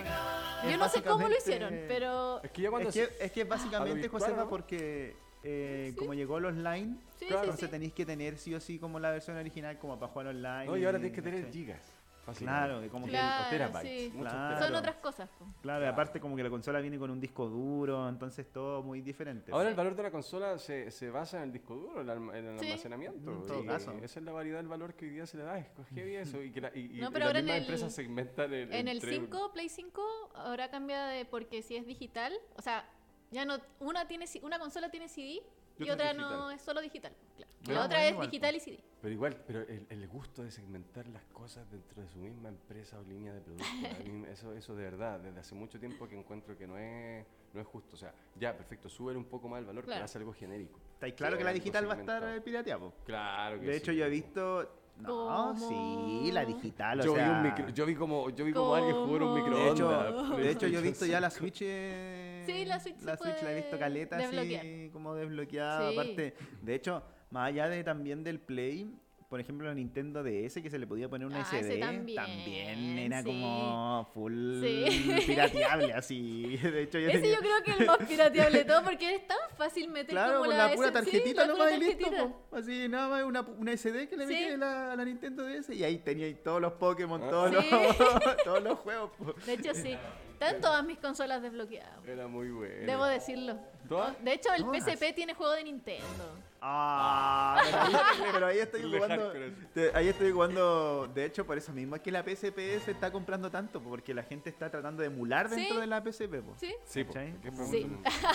[0.63, 3.31] es Yo no sé cómo lo hicieron, pero Es que ya cuando Es que, es
[3.31, 4.49] que básicamente, Josefa, ¿no?
[4.49, 5.95] porque eh, Sí.
[5.97, 7.41] como llegó los online, sí, Claro.
[7.43, 7.71] sí, entonces sí.
[7.71, 10.65] tenéis que tener sí o sí como la versión original como para jugar online.
[10.65, 11.95] No, y ahora tienes que tener gigas.
[12.37, 14.13] Claro, como que- Claro, terabytes.
[14.13, 14.59] terabytes.
[14.67, 15.27] Son otras cosas.
[15.39, 15.45] po.
[15.63, 19.01] Claro, y aparte como que la consola viene con un disco duro, entonces todo muy
[19.01, 19.51] diferente.
[19.51, 22.59] Ahora el valor de la consola se, se basa en el disco duro, en el
[22.59, 22.65] Sí.
[22.67, 23.31] almacenamiento.
[23.31, 23.93] En todo caso.
[24.03, 25.57] Esa es la variedad del valor que hoy día se le da.
[25.57, 26.39] Es heavy eso.
[26.43, 28.71] Y que la, y, No, pero ahora en el- empresas segmentan el.
[28.73, 30.03] En el entre- 5, Play 5,
[30.35, 32.87] ahora cambia de porque si es digital, o sea,
[33.31, 35.41] ya no una tiene una consola tiene CD
[35.79, 36.51] Y y, otra no digital.
[36.55, 37.13] es solo digital.
[37.37, 37.51] Claro.
[37.63, 38.79] Pero La otra es igual, digital y CD.
[39.01, 42.99] Pero igual, pero el, el gusto de segmentar las cosas dentro de su misma empresa
[42.99, 43.65] o línea de producto,
[44.31, 47.67] eso, eso de verdad, desde hace mucho tiempo que encuentro que no es, no es
[47.67, 47.95] justo.
[47.95, 50.79] O sea, ya, perfecto, sube un poco más el valor, pero hace algo genérico.
[50.93, 52.91] Está claro Sí, que la digital va a estar eh, pirateada.
[53.05, 54.75] Claro que De hecho sí, yo he visto...
[54.99, 55.69] No, ¿Cómo?
[55.69, 57.31] sí, la digital, o Yo vi, sea...
[57.31, 59.71] un micro- yo vi como, yo vi como alguien jugar un microondas.
[59.73, 61.39] hecho, de hecho, yo he visto ya la 5.
[61.39, 61.59] Switch.
[61.63, 65.89] eh, Sí, la Switch se la Switch la he visto caleta así, como desbloqueada.
[65.89, 65.93] Sí.
[65.97, 68.93] Aparte, de hecho, más allá de también del Play,
[69.29, 72.97] por ejemplo, la Nintendo DS que se le podía poner una Ah, ese SD, también,
[72.97, 73.27] era sí.
[73.27, 75.13] como full Sí.
[75.27, 76.57] pirateable así.
[76.57, 79.15] De hecho, yo Ese tenía- yo creo que es el más pirateable de todo porque
[79.15, 82.09] es tan fácil meter Claro, como con la, la pura sí, tarjetita la nomás listo.
[82.09, 82.57] po.
[82.57, 84.33] Así, nada más una, una SD que le Sí.
[84.33, 87.29] metí a la, a la Nintendo DS y ahí tenía ahí todos los Pokémon, Ah.
[87.29, 87.69] todos, Sí.
[87.71, 87.97] los,
[88.43, 89.11] todos los juegos.
[89.17, 89.33] po.
[89.45, 89.95] De hecho, sí.
[90.33, 91.99] Están todas mis consolas desbloqueadas.
[92.07, 92.85] Era muy bueno.
[92.85, 93.59] Debo decirlo.
[93.89, 94.23] ¿Todas?
[94.23, 94.63] De hecho, el.
[94.63, 96.33] PSP tiene juego de Nintendo.
[96.61, 99.31] Ah, pero ahí, pero ahí estoy jugando.
[99.73, 101.07] te- ahí estoy jugando.
[101.13, 104.23] De hecho, por eso mismo es que la PSP se está comprando tanto, porque la
[104.23, 105.81] gente está tratando de emular dentro Sí.
[105.81, 106.41] de la PSP.
[106.41, 106.53] po.
[106.57, 106.73] ¿Sí?
[106.85, 107.13] Sí, po.
[107.13, 107.33] ¿Cachai?
[107.41, 107.89] ¿Qué Como- Sí.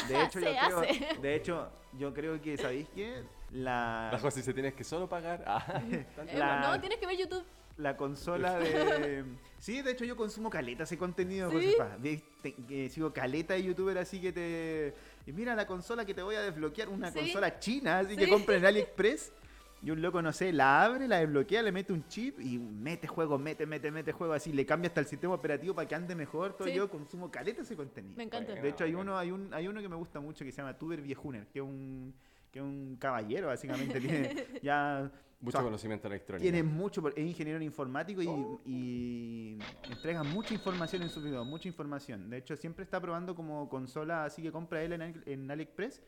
[0.08, 1.18] De hecho, yo creo, hace.
[1.20, 3.22] de hecho, yo creo que, ¿sabéis qué?
[3.50, 5.44] La, La cosa si se tienes que solo pagar.
[5.46, 6.06] Ah, Eh,
[6.36, 7.44] La- No, tienes que ver YouTube.
[7.76, 9.24] La consola de...
[9.58, 11.74] Sí, de hecho yo consumo caleta ese contenido, ¿Sí?
[12.42, 14.94] Te- que sigo caleta de youtuber así que te...
[15.26, 17.20] Y mira la consola que te voy a desbloquear, una Sí.
[17.20, 18.16] consola china, así Sí.
[18.16, 19.32] que compra en AliExpress.
[19.82, 23.06] Y un loco, no sé, la abre, la desbloquea, le mete un chip y mete
[23.06, 26.14] juego, mete, mete, mete juego, así le cambia hasta el sistema operativo para que ande
[26.14, 26.54] mejor.
[26.56, 26.74] Todo Sí.
[26.74, 28.14] yo consumo caleta ese contenido.
[28.16, 28.54] Me encanta.
[28.54, 30.76] De hecho, hay uno, hay un, hay uno que me gusta mucho que se llama
[30.78, 32.14] Tuber Viejuner, que es un,
[32.50, 33.98] que es un caballero, básicamente.
[34.00, 35.10] Tiene ya
[35.44, 36.42] mucho o sea, conocimiento electrónico.
[36.42, 38.28] tiene mucho, es ingeniero informático y,
[38.70, 39.58] y
[39.90, 42.30] entrega mucha información en sus videos, mucha información.
[42.30, 46.02] De hecho, siempre está probando como consola, así que compra él en, en AliExpress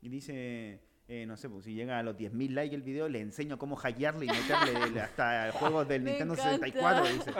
[0.00, 3.20] y dice, eh, no sé, pues si llega a los 10.000 likes el video, le
[3.20, 6.52] enseño cómo hackearle y meterle hasta juegos del Me Nintendo encanta.
[6.66, 7.32] 64, dice.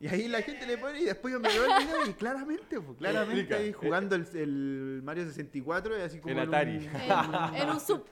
[0.00, 2.80] Y ahí la gente le pone y después yo me veo el video y claramente,
[2.80, 6.76] pues, claramente ahí jugando el, el Mario 64 y así como El en un- Atari.
[7.54, 8.04] En, en un sub.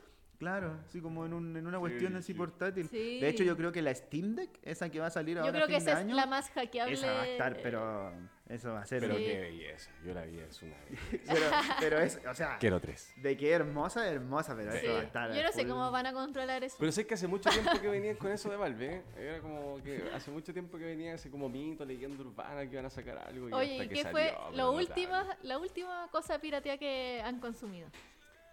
[0.43, 2.34] Claro, así como en, un- en una Sí, cuestión así sí.
[2.34, 2.88] portátil.
[2.88, 3.20] Sí.
[3.20, 5.53] De hecho, yo creo que la Steam Deck, esa que va a salir Yo ahora
[5.53, 6.95] creo a que fin de esa es año, la más hackeable.
[6.95, 8.12] esa va a estar, pero
[8.49, 9.03] eso va a ser...
[9.03, 9.24] Pero Sí.
[9.24, 9.90] qué belleza.
[10.05, 11.32] Yo la vi, es una belleza.
[11.32, 11.47] pero,
[11.78, 13.12] pero es, o sea, Quiero tres.
[13.18, 14.78] de que hermosa, hermosa, pero Sí.
[14.78, 15.32] eso va a estar...
[15.32, 16.76] Yo no sé full- cómo van a controlar eso.
[16.80, 18.97] Pero sé que hace mucho tiempo que venían con eso de Valve.
[18.97, 19.03] ¿eh?
[19.16, 22.86] Era como que hace mucho tiempo que venía ese como mito, leyenda urbana que iban
[22.86, 23.49] a sacar algo.
[23.49, 26.78] Y Oye, hasta ¿y que qué salió, fue lo no última, la última cosa piratea
[26.78, 27.88] que han consumido?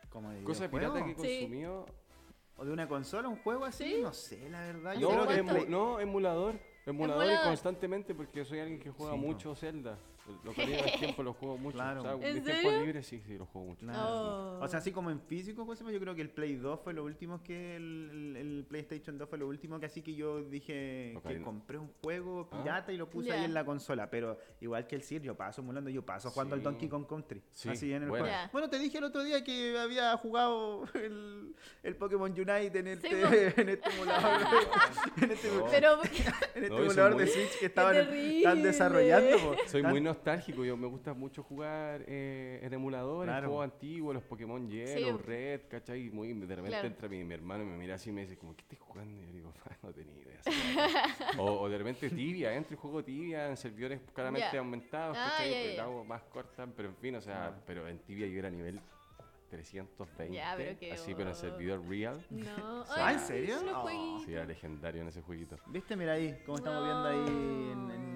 [0.10, 1.40] Como de Cosa pirata que Sí.
[1.42, 1.86] consumió.
[2.58, 3.86] ¿O de una consola, un juego así?
[3.86, 4.02] Sí.
[4.02, 4.94] No sé, la verdad.
[4.96, 6.56] Yo No, creo que emu- Play- no, emulador.
[6.86, 7.48] Emulador y Emulador.
[7.48, 9.26] constantemente porque soy alguien que juega Sí, no.
[9.28, 9.98] mucho Zelda.
[10.44, 11.76] Lo que del tiempo lo juego mucho.
[11.78, 12.02] Claro.
[12.02, 12.62] O sea, ¿En mis serio?
[12.62, 13.86] tiempos libres sí, sí, lo juego mucho.
[13.86, 14.00] Claro.
[14.60, 14.64] Oh.
[14.64, 17.04] O sea, así como en físico, pues, yo creo que el Play 2 fue lo
[17.04, 21.18] último que el, el- el PlayStation 2 fue lo último que así que yo dije
[21.28, 22.58] que compré un juego Ah.
[22.64, 25.62] pirata y lo puse ahí en la consola, pero igual que el Sir, yo paso
[25.62, 26.66] emulando, yo paso jugando al Sí.
[26.66, 27.42] Donkey Kong Country.
[27.52, 28.26] Sí, así en el bueno.
[28.26, 28.38] juego.
[28.38, 28.50] Ya.
[28.52, 33.10] Bueno, te dije el otro día que había jugado el, el Pokémon Unite en este,
[33.10, 33.16] Sí,
[33.62, 34.42] en este emulador,
[35.22, 35.66] en este, No.
[35.72, 39.38] Pero, en este No, eso es emulador muy- de Switch que estaban, estaban desarrollando.
[39.40, 39.56] po.
[39.68, 40.19] Soy Tan- muy nostálgico,
[40.66, 43.48] yo me gusta mucho jugar eh, en emuladores, Claro.
[43.48, 45.24] juegos antiguos, los Pokémon Yellow, Sí.
[45.26, 46.10] Red, ¿cachai?
[46.10, 46.88] Muy, de repente Claro.
[46.88, 49.22] entra mi, mi hermano y me mira así y me dice, como, ¿qué estás jugando?
[49.24, 50.42] Y yo digo, "Ah, no tenía idea.
[51.40, 54.60] o, o de repente tibia, entro y juego tibia en servidores claramente Ya.
[54.60, 55.72] aumentados, Ah, ¿cachai?
[55.72, 55.78] ya.
[55.78, 58.80] la hago más corta, pero en fin, o sea, pero en tibia yo era nivel
[59.50, 60.36] 320.
[60.36, 62.24] Ya, pero qué así, pero en servidor real.
[62.30, 62.40] no.
[62.90, 63.56] Ah, Ay, ¿en serio?
[63.82, 64.24] jueguitos.
[64.26, 65.58] Sí, era legendario en ese jueguito.
[65.68, 65.96] ¿Viste?
[65.96, 67.94] Mira ahí, cómo estamos viendo ahí en, No.
[67.94, 68.09] en,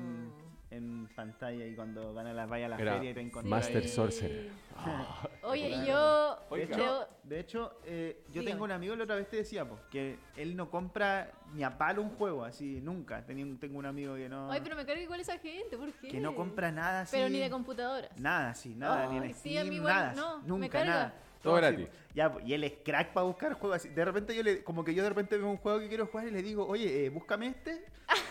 [1.03, 3.49] en pantalla y cuando van a la, vaya a la Era feria y te encuentras
[3.49, 3.87] Master ahí.
[3.89, 4.49] Sorcerer.
[5.43, 6.39] Oye, y yo.
[6.51, 9.67] De yo- hecho, de hecho eh, yo tengo un amigo la otra vez te decía
[9.67, 13.25] pues, que él no compra ni a palo un juego, así, nunca.
[13.25, 15.91] Tenía un- tengo un amigo que no, Ay, pero me carga igual esa gente, ¿por
[15.93, 16.07] qué?
[16.07, 17.15] que no compra nada así.
[17.15, 18.17] Pero ni de computadoras.
[18.19, 20.69] Nada, sí, nada, ni en Ay, Steam, sí, a mí igual, nada, no, me nunca,
[20.69, 20.91] carga.
[20.91, 21.13] nada.
[21.41, 21.87] Todo gratis.
[22.15, 23.89] Ya, y él es crack para buscar juegos así.
[23.89, 26.27] De repente yo le, como que yo de repente veo un juego que quiero jugar
[26.27, 27.85] y le digo, oye, eh, búscame este.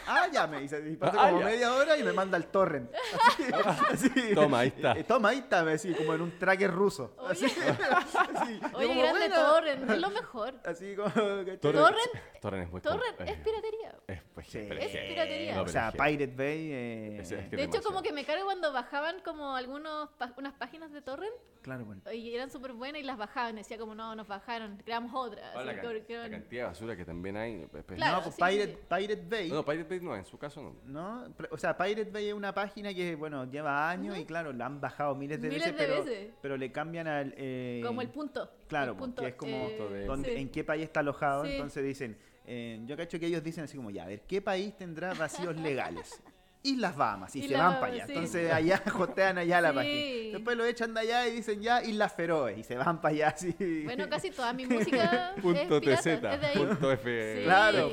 [0.07, 1.47] Ah, ya me dice, y pasa Ah, como ya.
[1.47, 2.91] media hora y me manda el torrent.
[3.28, 3.45] Así,
[4.12, 4.35] así.
[4.35, 4.93] Toma, ahí está.
[4.93, 7.14] Eh, toma, ahí está, me decía, como en un tracker ruso.
[7.18, 7.30] Oye.
[7.30, 7.47] Así,
[8.37, 8.61] así.
[8.74, 9.35] Oye, como, grande "Buena".
[9.37, 10.55] Torrent, es lo mejor.
[10.64, 11.11] Así como.
[11.11, 11.97] Torrent,
[12.41, 13.95] Torrent es muy Torrent es eh, piratería.
[14.07, 14.59] Es, pues, Sí.
[14.59, 15.55] Es piratería.
[15.57, 16.70] no, o sea, Pirate Bay.
[16.72, 20.53] eh, Ese es que- De hecho, como que me cargo cuando bajaban como algunos unas
[20.55, 22.03] páginas de Torrent Claro, bueno.
[22.12, 23.57] y eran súper buenas y las bajaban.
[23.73, 25.51] Decía como, no, nos bajaron, creamos otras.
[25.55, 27.66] Ah, la, así, can- que- la cantidad de basura que también hay.
[27.70, 28.79] pues, pues, Claro, no, pues sí, sí, Pirate, sí.
[28.87, 29.49] Pirate Bay.
[29.51, 30.77] No, Pirate Bay no, en su caso no.
[30.85, 31.35] ¿no?
[31.51, 34.79] O sea, Pirate Bay es una página que, bueno, lleva años y claro, la han
[34.79, 36.35] bajado miles de Miles veces, de pero, veces.
[36.43, 37.33] pero le cambian al...
[37.39, 38.51] eh, Como el punto.
[38.68, 40.41] Claro, el porque es como eh, donde- sí.
[40.43, 41.53] en qué país está alojado, Sí.
[41.53, 44.77] entonces dicen, eh, yo cacho que ellos dicen así como, ya, a ver, ¿qué país
[44.77, 46.23] tendrá vacíos legales?
[46.65, 48.07] Islas Bahamas, y Islas se van para allá.
[48.07, 48.13] sí.
[48.13, 49.75] Entonces allá jotean allá la Sí.
[49.77, 50.33] página.
[50.39, 53.29] Después lo echan de allá y dicen ya Islas Feroe, y se van para allá
[53.37, 53.83] así.
[53.85, 56.57] Bueno, casi toda mi música Punto es pirata, TZ, es de ahí.
[56.59, 57.37] punto F.
[57.39, 57.43] Sí.
[57.45, 57.91] Claro.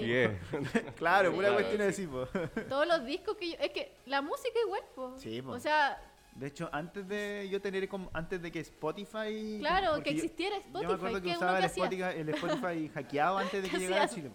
[0.97, 2.01] Claro, pura Claro, cuestión de sí.
[2.03, 2.25] tipo.
[2.67, 3.55] Todos los discos que yo...
[3.59, 5.17] Es que la música igual, po.
[5.17, 5.51] Sí, po.
[5.51, 6.01] O sea,
[6.35, 9.57] De hecho, antes de yo tener como, antes de que Spotify...
[9.59, 10.83] claro, que existiera Spotify.
[10.83, 11.71] Yo me acuerdo que ¿qué uno usaba que el?
[11.71, 14.07] Spotify, el Spotify hackeado antes de que ¿Qué llegara a?
[14.07, 14.31] Chile.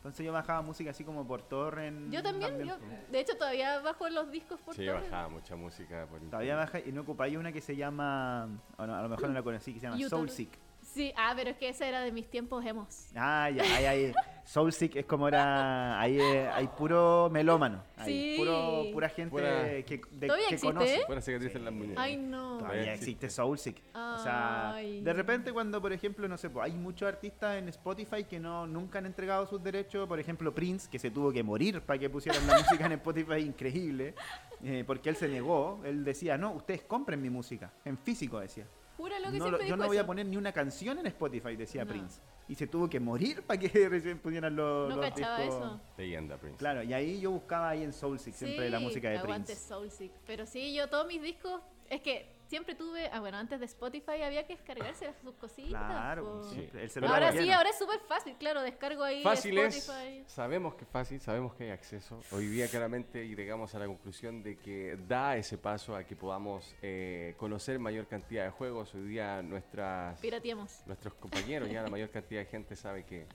[0.00, 2.10] Entonces yo bajaba música así como por torrent.
[2.10, 2.74] Yo también, yo,
[3.12, 5.04] de hecho todavía bajo los discos por Sí, torrent.
[5.10, 8.48] bajaba mucha música por Todavía baja y no ocupáis una que se llama,
[8.78, 10.08] o no, a lo mejor no la conocí, que se llama.
[10.08, 10.48] Soulseek.
[10.80, 13.08] Sí, ah, pero es que esa era de mis tiempos hemos.
[13.14, 14.12] Ah, ya, ahí, ahí.
[14.44, 18.38] Soulseek es como era, ahí eh, hay puro melómano, ahí, Sí.
[18.38, 20.66] puro, pura gente Pura- que, de- ¿Todavía que existe?
[20.74, 21.22] conoce.
[21.22, 22.02] Cicatriz en las muñecas.
[22.04, 22.58] Ay, no.
[22.58, 23.30] Todavía Todavía existe existe.
[23.30, 23.82] Soulseek.
[23.94, 28.24] O sea, de repente cuando, por ejemplo, no sé, pues, hay muchos artistas en Spotify
[28.24, 30.08] que no nunca han entregado sus derechos.
[30.08, 33.40] Por ejemplo, Prince, que se tuvo que morir para que pusieran la música en Spotify,
[33.40, 34.14] increíble.
[34.62, 35.80] eh, porque él se negó.
[35.84, 37.72] Él decía, no, ustedes compren mi música.
[37.84, 38.66] En físico, decía.
[39.00, 41.06] Júralo que No, siempre lo- yo dijo no voy a poner ni una canción en
[41.06, 41.90] Spotify, decía No.
[41.90, 42.20] Prince.
[42.48, 45.56] Y se tuvo que morir para que recién pusieran los, No los cachaba discos.
[45.56, 45.80] eso.
[45.96, 46.58] Leyenda, Prince.
[46.58, 49.68] Claro, y ahí yo buscaba ahí en Soulseek siempre la música de aguante Prince.
[49.68, 50.12] Soulseek.
[50.26, 54.22] Pero sí, yo todos mis discos, es que siempre tuve, ah bueno, antes de Spotify
[54.24, 55.70] había que descargarse sus cositas.
[55.70, 56.42] Claro,
[56.74, 60.24] el celular Ahora sí, ahora es súper fácil, claro, descargo ahí Fácil es, Spotify.
[60.26, 62.20] sabemos que es fácil, sabemos que hay acceso.
[62.32, 66.74] Hoy día claramente llegamos a la conclusión de que da ese paso a que podamos
[66.82, 68.92] eh, conocer mayor cantidad de juegos.
[68.96, 70.82] Hoy día nuestras, Pirateamos.
[70.86, 73.26] nuestros compañeros, ya la mayor cantidad de gente sabe que,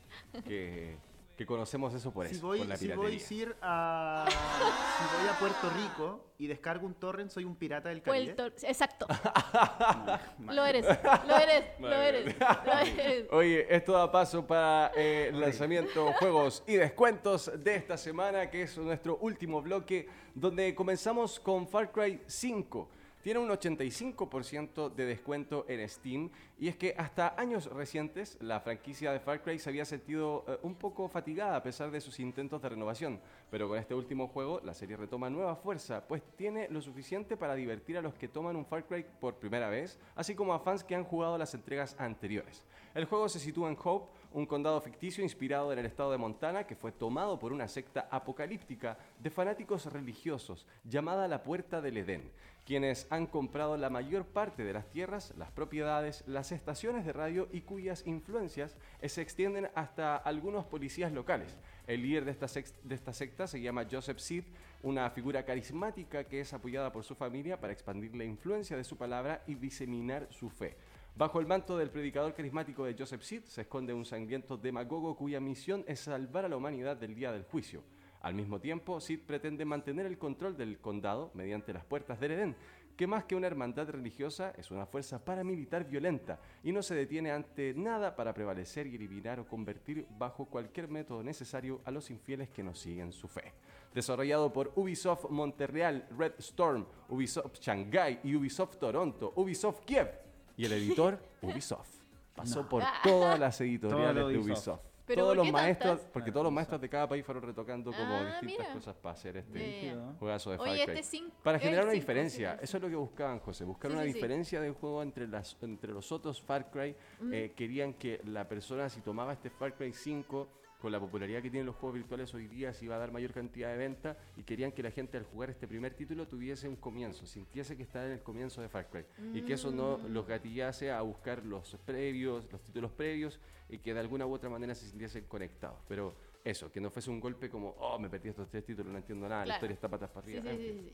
[0.46, 0.98] que,
[1.36, 5.28] que conocemos eso por si eso, voy, por la si voy, Sir, a, si voy
[5.30, 8.34] a Puerto Rico y descargo un torrent, soy un pirata del Caribe.
[8.34, 9.06] Puerto- exacto,
[10.40, 13.28] lo eres, lo eres, lo eres, lo eres.
[13.32, 18.62] Oye, esto da paso para eh, el lanzamiento, juegos y descuentos de esta semana, que
[18.64, 22.90] es nuestro último bloque, donde comenzamos con Far Cry 5.
[23.26, 29.12] Tiene un 85% de descuento en Steam y es que hasta años recientes la franquicia
[29.12, 32.62] de Far Cry se había sentido eh, un poco fatigada a pesar de sus intentos
[32.62, 33.20] de renovación,
[33.50, 37.56] pero con este último juego la serie retoma nueva fuerza, pues tiene lo suficiente para
[37.56, 40.84] divertir a los que toman un Far Cry por primera vez, así como a fans
[40.84, 42.64] que han jugado las entregas anteriores.
[42.94, 46.68] El juego se sitúa en Hope, un condado ficticio inspirado en el estado de Montana
[46.68, 52.30] que fue tomado por una secta apocalíptica de fanáticos religiosos llamada la Puerta del Edén,
[52.66, 57.48] quienes han comprado la mayor parte de las tierras, las propiedades, las estaciones de radio
[57.54, 61.58] y cuyas influencias se extienden hasta algunos policías locales.
[61.88, 64.44] El líder de esta secta se llama Joseph Seed,
[64.84, 68.98] una figura carismática que es apoyada por su familia para expandir la influencia de su
[68.98, 70.76] palabra y diseminar su fe.
[71.18, 75.40] Bajo el manto del predicador carismático de Joseph Seed se esconde un sangriento demagogo cuya
[75.40, 77.84] misión es salvar a la humanidad del día del juicio.
[78.20, 82.56] Al mismo tiempo, Sid pretende mantener el control del condado mediante las puertas del Edén,
[82.98, 87.32] que más que una hermandad religiosa es una fuerza paramilitar violenta y no se detiene
[87.32, 92.50] ante nada para prevalecer y eliminar o convertir bajo cualquier método necesario a los infieles
[92.50, 93.54] que no siguen su fe.
[93.94, 100.25] Desarrollado por Ubisoft Montreal, Red Storm, Ubisoft Shanghai y Ubisoft Toronto, Ubisoft Kiev
[100.58, 101.90] y el editor Ubisoft.
[102.36, 104.48] Pasó por todas las editoriales Todo de Ubisoft.
[104.78, 104.80] Ubisoft.
[105.08, 106.12] ¿Pero todos los maestros, tantas?
[106.12, 108.74] porque todos los maestros de cada país fueron retocando como Ah, distintas mira.
[108.74, 110.16] cosas para hacer este Bien.
[110.18, 110.98] juegazo de Far Oye, Cry.
[111.00, 114.04] este para generar una cinco, diferencia, eso es lo que buscaban, José, buscar Sí, una
[114.04, 114.14] sí, sí.
[114.16, 116.96] diferencia del juego entre, las, entre los otros Far Cry.
[117.32, 120.48] Eh, querían que la persona, si tomaba este Far Cry 5,
[120.80, 123.32] con la popularidad que tienen los juegos virtuales hoy día, se iba a dar mayor
[123.34, 126.76] cantidad de venta y querían que la gente al jugar este primer título tuviese un
[126.76, 130.14] comienzo, sintiese que estaba en el comienzo de Far Cry y que eso no Mm.
[130.14, 134.50] los gatillase a buscar los previos, los títulos previos y que de alguna u otra
[134.50, 135.80] manera se sintiesen conectados.
[135.88, 136.14] Pero
[136.44, 139.28] eso, que no fuese un golpe como, oh, me perdí estos tres títulos, no entiendo
[139.28, 139.56] nada, la Claro.
[139.58, 140.44] historia está patas para arriba.
[140.52, 140.94] sí, sí, sí.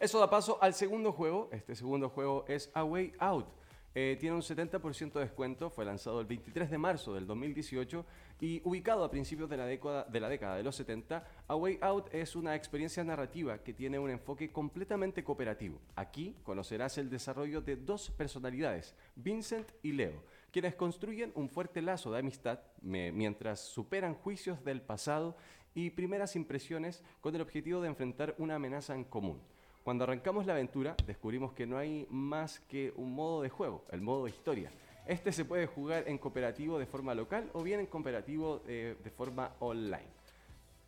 [0.00, 1.48] Eso da paso al segundo juego.
[1.50, 3.46] Este segundo juego es A Way Out.
[3.94, 8.04] Eh, tiene un 70% de descuento, fue lanzado el 23 de marzo del 2018
[8.40, 12.36] y ubicado a principios de la, década, de de los 70, A Way Out es
[12.36, 15.80] una experiencia narrativa que tiene un enfoque completamente cooperativo.
[15.96, 20.22] Aquí conocerás el desarrollo de dos personalidades, Vincent y Leo,
[20.52, 25.36] quienes construyen un fuerte lazo de amistad mientras superan juicios del pasado
[25.74, 29.40] y primeras impresiones con el objetivo de enfrentar una amenaza en común.
[29.82, 34.00] Cuando arrancamos la aventura, descubrimos que no hay más que un modo de juego, el
[34.00, 34.70] modo historia.
[35.08, 39.10] Este se puede jugar en cooperativo de forma local o bien en cooperativo eh, de
[39.10, 40.18] forma online.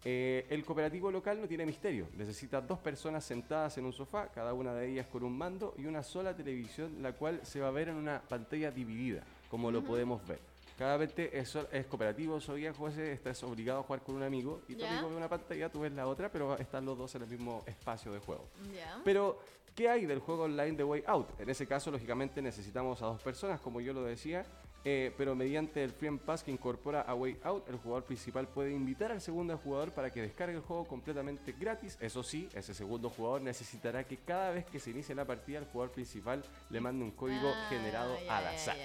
[0.04, 2.06] Eh, el cooperativo local no tiene misterio.
[2.18, 5.86] Necesita dos personas sentadas en un sofá, cada una de ellas con un mando y
[5.86, 9.82] una sola televisión, la cual se va a ver en una pantalla dividida, como lo
[9.82, 10.38] podemos ver.
[10.78, 14.74] Cada vez es, es cooperativo, soy José, estás obligado a jugar con un amigo y
[14.74, 14.92] tu Ya.
[14.92, 17.62] amigo ve una pantalla, tú ves la otra, pero están los dos en el mismo
[17.66, 18.46] espacio de juego.
[18.74, 18.98] Ya.
[19.04, 19.38] Pero,
[19.74, 21.40] ¿qué hay del juego online de Way Out?
[21.40, 24.44] En ese caso, lógicamente, necesitamos a dos personas, como yo lo decía,
[24.84, 28.72] eh, pero mediante el Free Pass que incorpora a Way Out, el jugador principal puede
[28.72, 31.98] invitar al segundo jugador para que descargue el juego completamente gratis.
[32.00, 35.66] Eso sí, ese segundo jugador necesitará que cada vez que se inicie la partida, el
[35.66, 38.76] jugador principal le mande un código Ah, generado ya, al azar.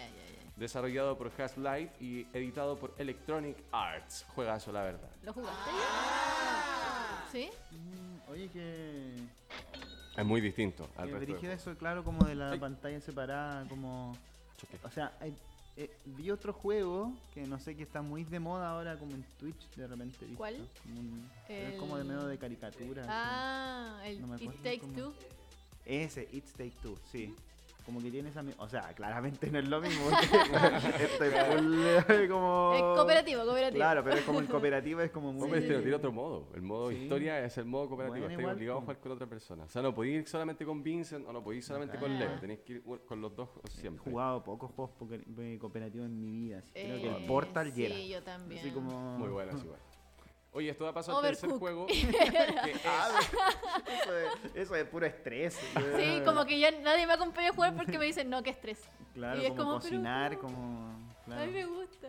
[0.57, 4.25] Desarrollado por Has Life y editado por Electronic Arts.
[4.35, 5.09] Juegazo, la verdad.
[5.23, 5.71] ¿Lo jugaste?
[7.31, 7.49] ¿Sí?
[7.71, 9.15] Mm, Oye, que.
[10.17, 12.59] Es muy distinto al que resto eso, claro, como de la Ay.
[12.59, 14.15] pantalla separada, como.
[14.57, 14.77] Choque.
[14.83, 15.35] O sea, hay-
[15.77, 19.23] eh, vi otro juego que no sé que está muy de moda ahora, como en
[19.37, 20.17] Twitch, de repente.
[20.25, 20.69] visto, ¿Cuál?
[20.83, 23.01] como un- pero es como de El- medio de caricatura.
[23.01, 23.11] así.
[23.13, 25.13] Ah, el No me It acuerdo Take cómo- Two.
[25.85, 27.35] Ese, It's Take Two, sí.
[27.85, 30.05] Como que tiene esa mi- O sea, claramente no es lo mismo.
[30.99, 32.73] esto es full, como...
[32.75, 33.75] Es cooperativo, cooperativo.
[33.77, 35.43] Claro, pero es como el cooperativo, es como muy...
[35.43, 36.47] Hombre, este no tiene otro modo.
[36.55, 36.95] El modo Sí.
[36.97, 38.25] historia es el modo cooperativo.
[38.25, 39.63] Bueno, Estás obligado a jugar con otra persona.
[39.65, 42.17] O sea, no podéis ir solamente con Vincent o no podéis ir solamente con.
[42.17, 42.39] Leo.
[42.39, 44.03] Tenéis que ir con los dos He siempre.
[44.11, 44.93] jugado pocos juegos
[45.37, 46.59] eh, cooperativos en mi vida.
[46.59, 46.71] así.
[46.73, 47.95] Creo que Eh, el Portal y era.
[47.95, 48.61] Sí, yo también.
[48.61, 49.17] Así como...
[49.19, 49.79] Muy buenas igual.
[50.55, 51.85] Oye, esto da paso al tercer juego.
[51.87, 53.19] que Ah,
[54.01, 55.59] eso, es, eso es puro estrés.
[55.97, 58.79] Sí, como que ya nadie me acompaña a jugar porque me dicen, no, qué estrés.
[59.13, 60.95] Claro, y es como, cocinar, como...
[61.29, 62.07] A mí me gusta.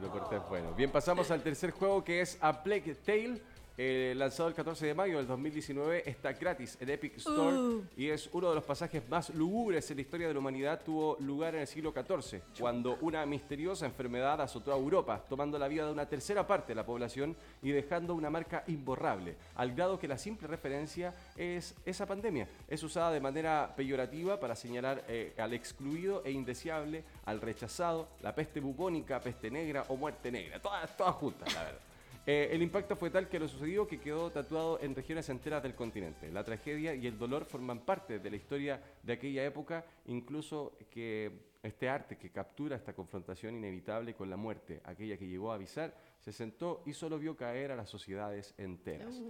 [0.00, 0.72] Lo corté es bueno.
[0.72, 3.42] Bien, pasamos al tercer juego que es A Plague Tale.
[3.76, 7.84] Eh, lanzado el 14 de mayo del 2019, está gratis en Epic Store Uh.
[7.96, 10.82] y es uno de los pasajes más lúgubres en la historia de la humanidad.
[10.84, 15.68] Tuvo lugar en el siglo XIV, cuando una misteriosa enfermedad azotó a Europa, tomando la
[15.68, 19.98] vida de una tercera parte de la población y dejando una marca imborrable, al grado
[19.98, 22.48] que la simple referencia es esa pandemia.
[22.68, 28.34] Es usada de manera peyorativa para señalar eh, al excluido e indeseable, al rechazado, la
[28.34, 31.80] peste bubónica, peste negra o muerte negra, todas, todas juntas, la verdad.
[32.26, 35.74] Eh, el impacto fue tal que lo sucedido que quedó tatuado en regiones enteras del
[35.74, 36.32] continente.
[36.32, 41.52] La tragedia y el dolor forman parte de la historia de aquella época, incluso que
[41.62, 45.94] este arte que captura esta confrontación inevitable con la muerte, aquella que llegó a avisar,
[46.20, 49.22] se sentó y solo vio caer a las sociedades enteras.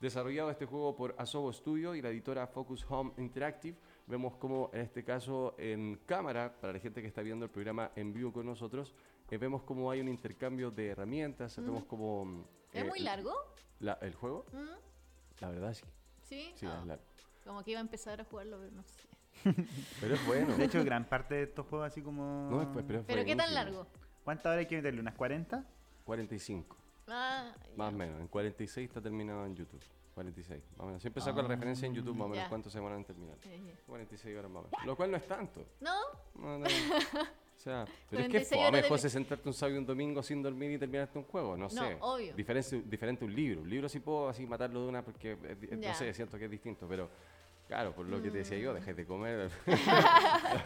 [0.00, 3.76] Desarrollado este juego por Asobo Studio y la editora Focus Home Interactive,
[4.06, 7.90] vemos como en este caso en cámara, para la gente que está viendo el programa
[7.96, 8.94] en vivo con nosotros,
[9.30, 12.24] eh, vemos como hay un intercambio de herramientas, vemos como...
[12.24, 13.32] mm, ¿Es eh, muy largo?
[13.80, 14.46] la- ¿El juego?
[14.52, 15.40] ¿Mm?
[15.40, 15.84] La verdad sí.
[16.22, 16.52] ¿Sí?
[16.56, 17.04] Sí, Ah, es largo.
[17.44, 19.02] Como que iba a empezar a jugarlo, pero no sé.
[20.00, 20.56] Pero es bueno.
[20.56, 22.48] De hecho, gran parte de estos juegos así como...
[22.50, 23.86] no, es- pero, es ¿Pero qué tan largo?
[24.24, 25.00] ¿Cuántas horas hay que meterle?
[25.00, 25.64] ¿Unas 40?
[26.04, 26.76] 45.
[27.08, 29.80] Ah, Más o menos, en 46 está terminado en YouTube.
[30.14, 31.02] 46, más o menos.
[31.02, 32.48] Siempre saco la referencia en YouTube, más o menos Ya.
[32.48, 33.36] cuánto se demoran en terminar.
[33.42, 33.70] Sí.
[33.86, 34.86] 46 horas más o menos.
[34.86, 35.64] Lo cual no es tanto.
[35.80, 35.94] ¿No?
[36.34, 36.66] No, no.
[37.56, 40.22] O sea, pero es que 46 fome, de- José, sentarte un sábado y un domingo
[40.22, 41.56] sin dormir y terminarte un juego.
[41.56, 41.96] No, sé.
[42.00, 42.34] obvio.
[42.34, 43.62] Diferente, diferente un libro.
[43.62, 45.94] Un libro sí puedo así matarlo de una porque, es di- no Ya.
[45.94, 47.08] sé, siento que es distinto, pero
[47.66, 49.50] claro, por lo que te decía yo, dejes de comer.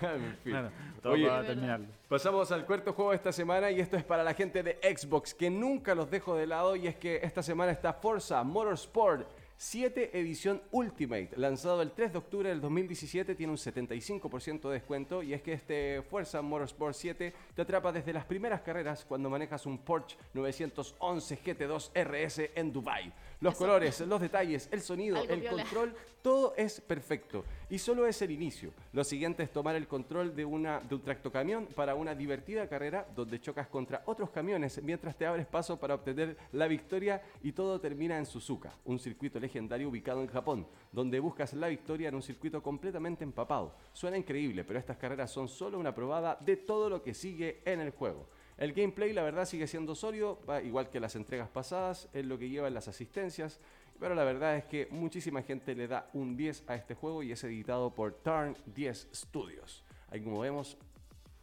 [0.02, 0.52] En fin.
[0.52, 0.70] Claro,
[1.02, 1.86] todo Oye, para Es terminarlo.
[2.08, 5.32] Pasamos al cuarto juego de esta semana y esto es para la gente de Xbox
[5.34, 9.26] que nunca los dejo de lado y es que esta semana está Forza Motorsport
[9.62, 15.22] 7 edición Ultimate, lanzado el 3 de octubre del 2017, tiene un 75% de descuento
[15.22, 19.66] y es que este Forza Motorsport 7 te atrapa desde las primeras carreras cuando manejas
[19.66, 23.12] un Porsche 911 GT2 RS en Dubai.
[23.40, 23.64] Los Eso.
[23.64, 28.30] colores, los detalles, el sonido, Algo el control, todo es perfecto y solo es el
[28.30, 28.72] inicio.
[28.92, 33.06] Lo siguiente es tomar el control de, una, de un tractocamión para una divertida carrera
[33.16, 37.80] donde chocas contra otros camiones mientras te abres paso para obtener la victoria y todo
[37.80, 42.22] termina en Suzuka, un circuito legendario ubicado en Japón, donde buscas la victoria en un
[42.22, 43.74] circuito completamente empapado.
[43.94, 47.80] Suena increíble, pero estas carreras son solo una probada de todo lo que sigue en
[47.80, 48.26] el juego.
[48.60, 52.38] El gameplay, la verdad, sigue siendo sólido, va igual que las entregas pasadas, es lo
[52.38, 53.58] que llevan las asistencias,
[53.98, 57.32] pero la verdad es que muchísima gente le da un 10 a este juego y
[57.32, 59.82] es editado por Turn 10 Studios.
[60.10, 60.76] Ahí como vemos,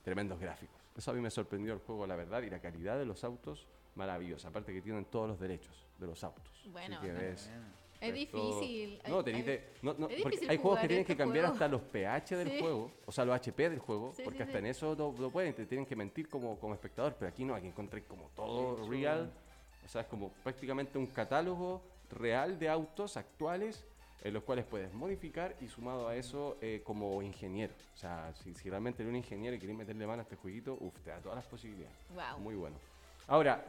[0.04, 0.78] tremendos gráficos.
[0.96, 3.68] Eso a mí me sorprendió el juego, la verdad, y la calidad de los autos,
[3.96, 4.50] maravillosa.
[4.50, 6.66] Aparte que tienen todos los derechos de los autos.
[6.72, 7.50] Bueno, Así que ves-
[8.00, 9.02] Es difícil.
[9.08, 11.54] No, hay- de- no, no, porque hay juegos que tienen que este cambiar juego.
[11.54, 12.60] hasta los pH del Sí.
[12.60, 15.30] juego, o sea, los HP del juego, Sí, porque sí, hasta en eso no, no
[15.30, 18.88] pueden, te tienen que mentir como, como espectador, pero aquí no, aquí encontré como todo
[18.90, 19.32] real,
[19.86, 21.82] o sea, es como prácticamente un catálogo
[22.12, 23.86] real de autos actuales
[24.24, 27.74] en los cuales puedes modificar y sumado a eso eh, como ingeniero.
[27.94, 30.76] O sea, si, si realmente eres un ingeniero y querés meterle mano a este jueguito,
[30.80, 31.96] uff, te da todas las posibilidades.
[32.14, 32.40] Wow.
[32.40, 32.76] Muy bueno.
[33.28, 33.64] Ahora,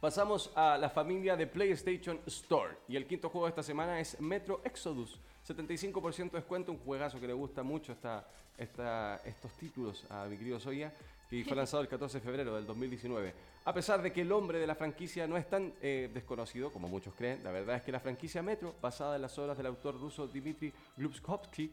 [0.00, 2.76] pasamos a la familia de PlayStation Store.
[2.88, 5.18] Y el quinto juego de esta semana es Metro Exodus.
[5.46, 8.26] 75% de descuento, un juegazo que le gusta mucho esta,
[8.56, 10.92] esta- estos títulos a mi querido Soya,
[11.30, 13.32] que fue lanzado el 14 de febrero del 2019.
[13.64, 16.88] A pesar de que el hombre de la franquicia no es tan eh, desconocido como
[16.88, 19.98] muchos creen, la verdad es que la franquicia Metro, basada en las obras del autor
[20.00, 21.70] ruso Dmitry Glubkovsky,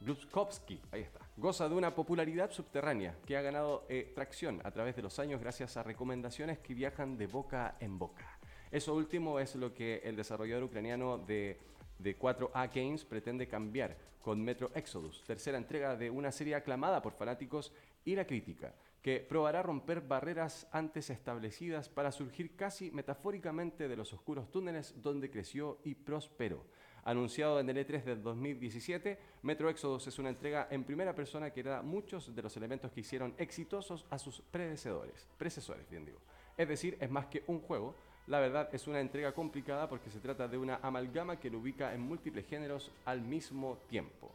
[0.00, 4.96] Glubkovsky, ahí está, goza de una popularidad subterránea que ha ganado eh, tracción a través
[4.96, 8.38] de los años gracias a recomendaciones que viajan de boca en boca.
[8.72, 11.60] Eso último es lo que el desarrollador ucraniano de,
[12.00, 17.12] de 4A Games pretende cambiar con Metro Exodus, tercera entrega de una serie aclamada por
[17.12, 17.72] fanáticos
[18.04, 24.12] y la crítica, que probará romper barreras antes establecidas para surgir casi metafóricamente de los
[24.12, 26.66] oscuros túneles donde creció y prosperó.
[27.08, 31.62] Anunciado en el E3 del 2017, Metro Exodus es una entrega en primera persona que
[31.62, 36.18] da muchos de los elementos que hicieron exitosos a sus predecesores, predecesores, bien digo.
[36.58, 37.94] Es decir, es más que un juego.
[38.26, 41.94] La verdad es una entrega complicada porque se trata de una amalgama que lo ubica
[41.94, 44.30] en múltiples géneros al mismo tiempo.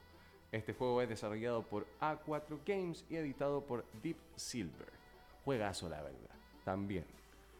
[0.51, 4.87] Este juego es desarrollado por A4 Games y editado por Deep Silver.
[5.45, 7.05] Juegazo, la verdad, también.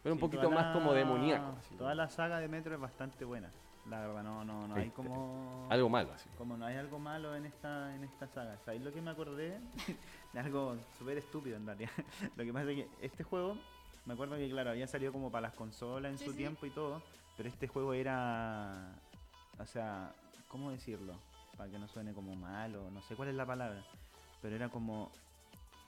[0.02, 1.54] Pero un poquito más la- como demoníaco.
[1.78, 3.48] Toda la saga de Metro es bastante buena.
[3.86, 5.66] La verdad, no, no, no hay Este, como.
[5.70, 6.28] Algo malo, así.
[6.38, 8.58] Como no hay algo malo en esta, en esta saga.
[8.64, 9.60] ¿Sabéis lo que me acordé?
[10.32, 11.90] de algo súper estúpido en realidad.
[12.36, 13.58] lo que pasa es que este juego,
[14.06, 16.38] me acuerdo que claro, había salido como para las consolas en Sí, su sí.
[16.38, 17.02] tiempo y todo,
[17.36, 18.94] pero este juego era,
[19.58, 20.14] o sea,
[20.48, 21.14] ¿cómo decirlo?
[21.56, 23.82] Para que no suene como malo, no sé cuál es la palabra,
[24.40, 25.10] pero era como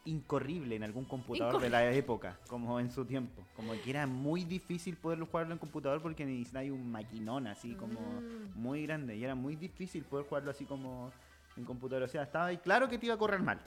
[0.07, 3.43] incorrible en algún computador de la época, como en su tiempo.
[3.55, 8.01] Como que era muy difícil poderlo jugarlo en computador porque necesitáis un maquinón así como
[8.01, 8.53] Mm.
[8.55, 11.13] muy grande y era muy difícil poder jugarlo así como
[11.57, 12.05] en computador.
[12.05, 13.61] O sea, estaba ahí claro que te iba a correr mal.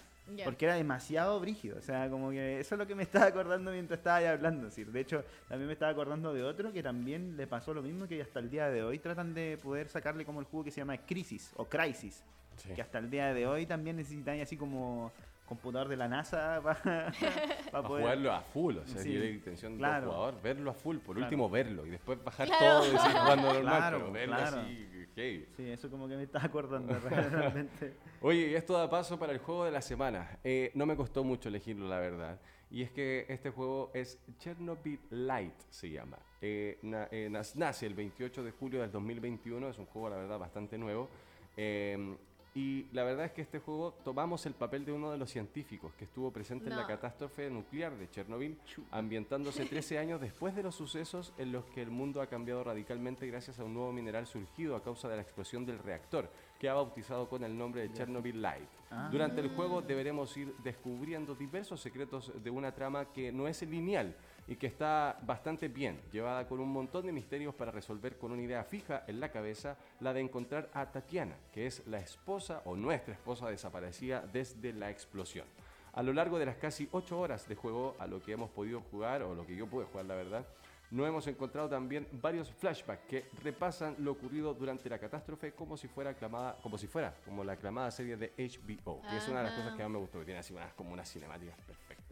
[0.45, 1.79] Porque era demasiado brígido.
[1.79, 4.69] O sea, como que eso es lo que me estaba acordando mientras estaba ahí hablando.
[4.69, 4.83] sí.
[4.83, 8.21] De hecho, también me estaba acordando de otro que también le pasó lo mismo que
[8.21, 10.97] hasta el día de hoy tratan de poder sacarle como el juego que se llama
[10.99, 12.23] Crisis o Crisis.
[12.57, 12.69] Sí.
[12.75, 15.11] Que hasta el día de hoy también necesitan así como
[15.49, 17.11] computador de la NASA para
[17.71, 20.05] Para jugarlo a full, o sea, Sí, si la intención claro.
[20.05, 21.25] del jugador, verlo a full, por Claro.
[21.27, 22.65] último verlo y después bajar Claro.
[22.81, 24.57] todo y seguir jugando normal, Claro, pero verlo claro.
[24.61, 25.45] así, heavy.
[25.57, 27.93] Sí, eso como que me estaba acordando realmente.
[28.21, 30.37] Oye, y esto da paso para el juego de la semana.
[30.43, 32.39] Eh, no me costó mucho elegirlo, la verdad.
[32.71, 36.17] Y es que este juego es Chernobyl Light, se llama.
[36.39, 40.37] Eh, na- eh, nace el 28 de julio del 2021, es un juego, la verdad,
[40.37, 41.09] bastante nuevo.
[41.57, 42.15] Eh,
[42.55, 45.93] Y la verdad es que este juego tomamos el papel de uno de los científicos
[45.93, 46.87] que estuvo presente en la No.
[46.87, 48.57] catástrofe nuclear de Chernobyl,
[48.91, 53.27] ambientándose 13 años después de los sucesos en los que el mundo ha cambiado radicalmente
[53.27, 56.29] gracias a un nuevo mineral surgido a causa de la explosión del reactor,
[56.59, 58.67] que ha bautizado con el nombre de Chernobyl Light.
[58.91, 59.09] Ah.
[59.11, 64.15] Durante el juego deberemos ir descubriendo diversos secretos de una trama que no es lineal
[64.49, 68.41] y que está bastante bien, llevada con un montón de misterios para resolver con una
[68.41, 72.75] idea fija en la cabeza, la de encontrar a Tatiana, que es la esposa o
[72.75, 75.45] nuestra esposa desaparecida desde la explosión.
[75.93, 78.81] A lo largo de las casi 8 horas de juego a lo que hemos podido
[78.81, 80.45] jugar, o lo que yo pude jugar la verdad,
[80.89, 85.87] no hemos encontrado también varios flashbacks que repasan lo ocurrido durante la catástrofe como si
[85.87, 89.49] fuera aclamada, como si fuera como la aclamada serie de HBO, que es una de
[89.49, 92.08] las cosas que más me gustó, que tiene así unas, como unas cinemáticas perfectas.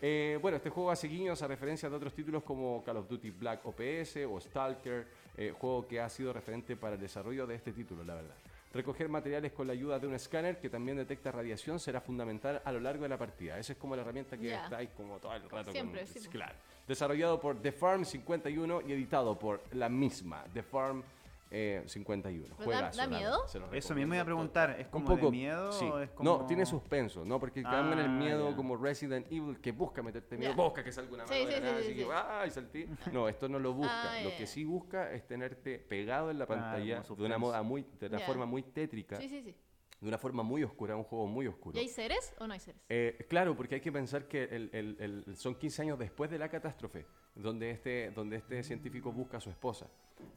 [0.00, 3.30] Eh, bueno, este juego hace guiños a referencias de otros títulos como Call of Duty
[3.30, 7.72] Black OPS o Stalker, eh, juego que ha sido referente para el desarrollo de este
[7.72, 8.34] título, la verdad.
[8.74, 12.72] Recoger materiales con la ayuda de un escáner que también detecta radiación será fundamental a
[12.72, 13.58] lo largo de la partida.
[13.58, 14.64] Esa es como la herramienta que Ya.
[14.64, 15.72] está ahí como todo el rato.
[15.72, 16.28] Siempre, con, sí.
[16.28, 16.54] Claro.
[16.86, 21.02] Desarrollado por The Farm 51 y editado por la misma, The Farm
[21.50, 22.44] eh, 51.
[22.44, 23.30] ¿Pero da- Juegazo, da la miedo?
[23.32, 25.84] verdad, se lo Eso mismo iba a preguntar, ¿es un como poco de miedo sí.
[25.84, 26.38] o es como...?
[26.38, 27.38] No, tiene suspenso, ¿no?
[27.38, 31.14] Porque cambian el Ah, miedo como Resident Evil que busca meterte miedo, busca que salga
[31.14, 32.08] una Sí, mano de sí, nada, sí, así sí, que sí.
[32.12, 32.50] ¡ay!
[32.50, 32.86] saltí!
[33.12, 34.12] No, esto no lo busca.
[34.18, 37.86] Ah, lo que sí busca es tenerte pegado en la pantalla de una moda muy,
[38.00, 39.54] de una forma muy tétrica, Sí, sí, sí.
[40.00, 41.76] De una forma muy oscura, un juego muy oscuro.
[41.76, 42.80] ¿Y hay seres o no hay seres?
[42.88, 46.38] Eh, claro, porque hay que pensar que el- el- el- son 15 años después de
[46.38, 49.86] la catástrofe, donde este, donde este científico busca a su esposa.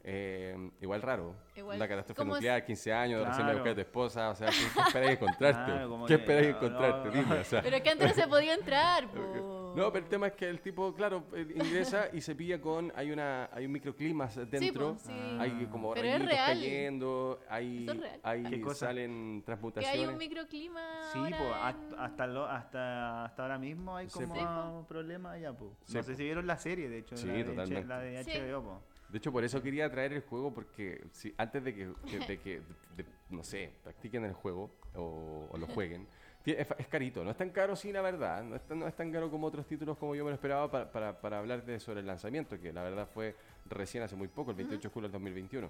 [0.04, 1.34] Eh, igual raro.
[1.56, 2.40] Igual, la catástrofe ¿cómo es?
[2.40, 3.58] nuclear, 15 años, recién me Claro.
[3.58, 4.30] buscas a tu esposa.
[4.30, 5.72] O sea, ¿qué, esperáis encontrarte?
[5.72, 7.08] Claro, como ¿Qué no, encontrarte?
[7.08, 7.14] no.
[7.14, 7.62] Dime, o sea.
[7.62, 9.59] Pero es que antes no se podía entrar, po.
[9.76, 12.92] No, pero el tema es que el tipo, claro, eh, ingresa y se pilla con.
[12.94, 14.96] Hay una hay un microclima dentro.
[14.98, 15.12] sí.
[15.38, 16.46] Hay como Pero es rayitos real.
[16.58, 18.20] cayendo, hay, Eso es real.
[18.22, 18.86] hay ¿Qué cosa?
[18.86, 19.98] salen Que transmutaciones.
[20.00, 20.80] hay un microclima.
[21.12, 24.40] Sí, ahora pues, en- hasta, hasta, lo- hasta, hasta ahora mismo hay Sí, como po.
[24.42, 25.70] ah, problemas allá, pues.
[25.84, 27.16] Sí, no sé si vieron la serie, de hecho.
[27.16, 27.86] Sí, la de, totalmente.
[27.88, 28.30] La de Sí.
[28.32, 28.82] HBO, po.
[29.08, 32.38] De hecho, por eso quería traer el juego, porque si, antes de que, que- de
[32.40, 32.62] que
[32.96, 36.06] de- no sé, practiquen el juego o, o lo jueguen,
[36.46, 37.22] es, es carito.
[37.24, 38.42] No es tan caro, sí, la verdad.
[38.42, 40.70] No es tan, no es tan caro como otros títulos como yo me lo esperaba
[40.70, 43.36] para, para, para hablar de, sobre el lanzamiento, que la verdad fue
[43.68, 45.68] recién hace muy poco, el 28 de julio del 2021.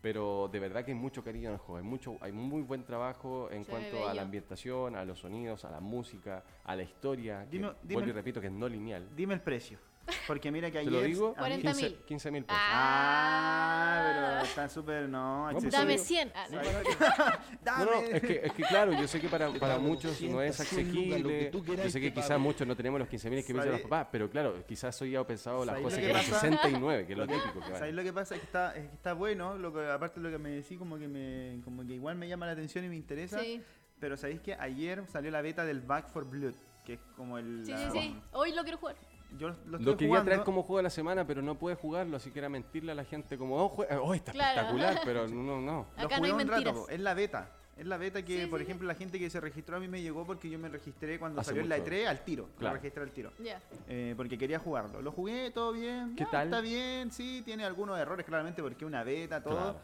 [0.00, 2.82] Pero de verdad que hay mucho cariño en el juego, hay, mucho, hay muy buen
[2.84, 6.82] trabajo en Se cuanto a la ambientación, a los sonidos, a la música, a la
[6.82, 7.44] historia.
[7.48, 9.08] que, Dime- dime vuelvo y repito que es no lineal.
[9.14, 9.78] Dime el precio.
[10.26, 10.92] Porque mira que Te ayer...
[10.92, 11.96] lo digo, a mí- 40 mil.
[12.06, 12.60] 15 mil pesos.
[12.64, 16.04] Ah, pero está súper, no, pues, Dame sí.
[16.06, 16.32] 100.
[16.34, 16.58] Ah, no.
[17.62, 17.84] Dame.
[17.84, 20.58] No, no, es que, es que claro, yo sé que para, para muchos no es
[20.58, 21.38] 200, 100 lucas, lo asequible.
[21.38, 23.72] que tú Yo sé que te quizás muchos no tenemos los 15 mil que piensan
[23.72, 26.40] los papás, pero claro, quizás hoy ya pensado las ¿Sabes cosas que eran pasa?
[26.40, 28.34] 69, que es lo típico que ¿Sabes lo que pasa?
[28.34, 30.78] Es que está, es que está bueno, lo que, aparte de lo que me decís,
[30.78, 33.38] como que me, como que igual me llama la atención y me interesa.
[33.38, 33.62] Sí,
[34.00, 37.62] Pero sabéis que ayer salió la beta del Back for Blood, que es como el.
[37.64, 38.20] sí, la- sí, sí.
[38.32, 38.96] Hoy lo quiero jugar.
[39.38, 40.30] Yo lo, Lo estoy quería jugando.
[40.30, 42.94] traer como juego de la semana, pero no pude jugarlo, así que era mentirle a
[42.94, 44.60] la gente como, oh, jue- oh, está Claro.
[44.60, 45.86] espectacular, pero no, no.
[45.96, 46.74] Lo Acá no jugué hay un rato, mentiras.
[46.74, 47.50] po, es la beta.
[47.74, 49.88] Es la beta que, Sí, por sí, ejemplo, la gente que se registró a mí
[49.88, 51.90] me llegó porque yo me registré cuando Hace salió en la mucho.
[51.90, 52.48] E3 al tiro.
[52.58, 52.74] Claro.
[52.74, 53.32] Me registré al tiro.
[53.42, 53.60] Ya.
[53.88, 55.00] Eh, porque quería jugarlo.
[55.00, 56.14] Lo jugué, todo bien.
[56.14, 56.44] ¿Qué ya, tal?
[56.48, 59.54] Está bien, sí, tiene algunos errores claramente porque es una beta, todo.
[59.54, 59.78] Claro.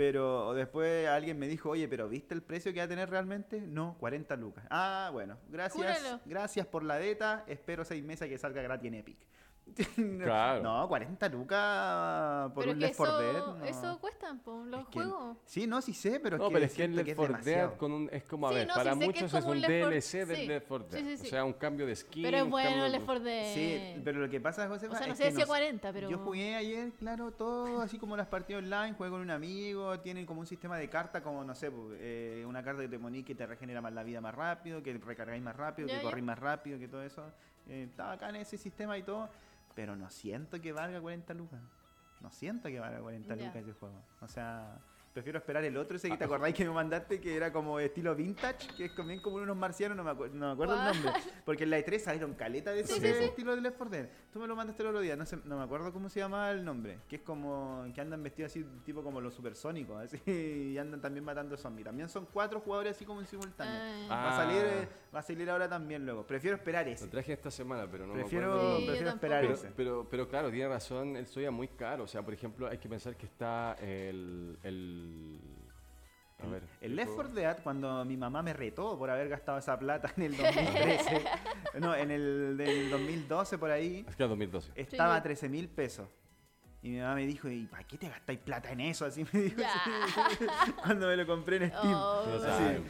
[0.00, 3.60] Pero después alguien me dijo, oye, pero ¿viste el precio que va a tener realmente?
[3.60, 4.64] No, 40 lucas.
[4.70, 5.98] Ah, bueno, gracias.
[5.98, 6.20] Júralo.
[6.24, 7.44] Gracias por la beta.
[7.46, 9.18] Espero seis meses que salga gratis en Epic.
[10.22, 10.62] Claro.
[10.62, 13.58] No, 40 lucas por pero un Left 4 eso, Dead.
[13.58, 13.64] no.
[13.64, 15.36] eso cuestan, po, los Es que- juegos.
[15.44, 17.44] Sí, no, sí sé, pero No, es que pero es que el Left 4 Dead
[17.44, 17.78] demasiado.
[17.78, 19.60] con un, es como, a Sí, ver, no, para sí muchos es es un un
[19.60, 20.46] Left 4 DLC del sí.
[20.46, 21.00] Left 4 Dead.
[21.00, 21.26] Sí, sí, sí.
[21.26, 22.22] O sea, un cambio de skin.
[22.22, 23.54] Pero es bueno el Left 4 Dead.
[23.54, 26.10] Sí, pero lo que pasa, José, O sea, no es sé que no- 40, pero...
[26.10, 30.26] Yo jugué ayer, claro, todo así como las partidas online, jugué con un amigo, tienen
[30.26, 33.22] como un sistema de carta, como no sé, pues, eh, una carta que te poní
[33.22, 36.24] que te regenera más la vida más rápido, que recargáis más rápido, Ya, que corrís
[36.24, 37.22] más rápido, que todo eso.
[37.68, 39.28] Eh, está acá en ese sistema y todo,
[39.74, 41.60] pero no siento que valga 40 lucas.
[42.20, 43.46] No siento que valga 40 Ya.
[43.46, 44.02] lucas ese juego.
[44.20, 44.78] O sea,
[45.12, 46.26] prefiero esperar el otro ese que te Ah.
[46.26, 49.96] acordáis que me mandaste, que era como estilo vintage, que es también como unos marcianos,
[49.96, 51.12] no me, acuer- no me acuerdo el nombre.
[51.44, 53.24] Porque en la E3 salieron caleta de ese Sí, sí, sí.
[53.24, 54.08] estilo de Left 4 Dead.
[54.32, 56.50] Tú me lo mandaste el otro día, no, sé, no me acuerdo cómo se llama
[56.52, 56.98] el nombre.
[57.08, 61.24] Que es como que andan vestidos así, tipo como los supersónicos, así, y andan también
[61.24, 61.86] matando zombies.
[61.86, 64.06] También son cuatro jugadores así como en simultáneo.
[64.08, 64.14] Ah.
[64.14, 64.82] Va, a salir, Ah.
[64.82, 66.24] eh, va a salir ahora también luego.
[66.24, 67.06] Prefiero esperar ese.
[67.06, 68.76] Lo traje esta semana, pero no me prefiero acuerdo.
[68.76, 69.72] Sí, yo prefiero esperar Pero, ese.
[69.76, 72.04] pero, pero claro, tiene razón, el Soya muy caro.
[72.04, 74.56] O sea, por ejemplo, hay que pensar que está el.
[74.62, 74.99] el
[76.42, 76.62] a ver.
[76.80, 77.22] El ¿qué Left juego?
[77.30, 81.24] 4 Dead, cuando mi mamá me retó por haber gastado esa plata en el 2013,
[81.80, 84.72] no, en el del 2012 por ahí, Es que era 2012.
[84.74, 85.18] estaba Sí.
[85.18, 86.08] a 13 mil pesos.
[86.82, 89.04] Y mi mamá me dijo, ¿y para qué te gastáis plata en eso?
[89.04, 89.60] Así me dijo.
[89.60, 89.70] Ya.
[89.74, 90.44] así,
[90.82, 91.92] cuando me lo compré en Steam.
[91.94, 92.24] Oh.
[92.26, 92.82] No Así.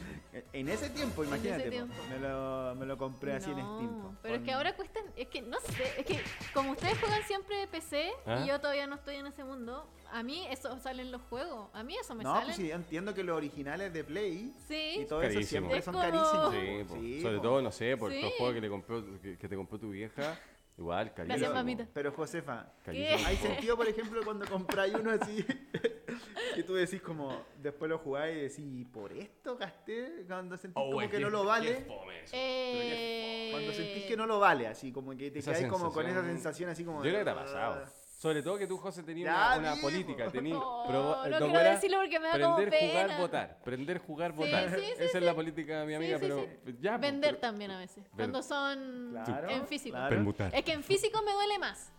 [0.53, 1.63] En ese tiempo, ese imagínate.
[1.65, 1.93] po, tiempo.
[2.09, 4.01] Me, lo, me lo compré así en No, Steam.
[4.01, 6.21] po, Pero es con- que ahora cuestan, es que no sé, es que
[6.53, 8.39] como ustedes juegan siempre de PC ¿Ah?
[8.41, 11.83] y yo todavía no estoy en ese mundo, a mí eso salen los juegos, a
[11.83, 12.45] mí eso me No, salen.
[12.45, 14.99] pues sí, yo entiendo que los originales de Play Sí.
[15.01, 15.49] y todo eso Carísimo.
[15.67, 16.53] siempre Es son como- carísimos.
[16.53, 16.93] Sí, po.
[16.95, 17.41] Sí, sobre po.
[17.43, 18.21] todo, no sé, por Sí.
[18.21, 20.39] los juegos que, le compró, que, que te compró tu vieja.
[20.81, 21.11] Igual.
[21.15, 21.87] Gracias, mamita.
[21.93, 22.71] Pero Josefa.
[22.87, 25.45] ¿hay sentido, por ejemplo, cuando compráis uno así?
[26.55, 30.23] que tú decís como, después lo jugáis y decís, ¿y por esto gasté?
[30.27, 31.85] Cuando sentís Oh, como es que no lo vale.
[32.33, 36.07] Eh, Cuando sentís que no lo vale, así como que te Esa quedáis como con
[36.07, 36.97] esa sensación- así como...
[37.03, 37.85] Yo creo que te ha de- pasado.
[38.21, 40.25] Sobre todo que tú, José, tenías una, una política.
[40.25, 40.31] po.
[40.31, 43.19] Tenías No, no ¿cómo quiero decirlo porque me da como Prender, jugar, pena.
[43.19, 43.59] votar.
[43.63, 44.69] Prender, jugar, Sí, votar.
[44.69, 45.19] sí, sí, Esa es sí.
[45.21, 46.75] la política de mi Sí, amiga, sí, pero sí.
[46.79, 46.95] ya.
[46.97, 49.95] po, Vender pero- también a veces, cuando son Claro, en físico.
[49.95, 50.09] claro.
[50.15, 50.53] Permutar.
[50.53, 51.91] Es que en físico me duele más.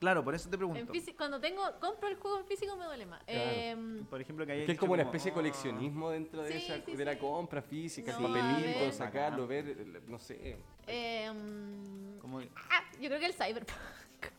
[0.00, 0.92] Claro, por eso te En pregunto.
[0.92, 3.24] físico, cuando tengo compro el juego en físico me duele más.
[3.24, 3.50] Claro.
[3.54, 6.66] Em, Por ejemplo, que hay Que es como una especie de coleccionismo dentro de, Sí,
[6.70, 7.18] esa, sí, de la sí.
[7.20, 8.92] compra física, No, el papelito, ver.
[8.92, 9.64] sacarlo, ver,
[10.08, 10.58] no sé.
[10.86, 12.40] em, Como...
[12.40, 13.78] ah, yo creo que el Cyberpunk.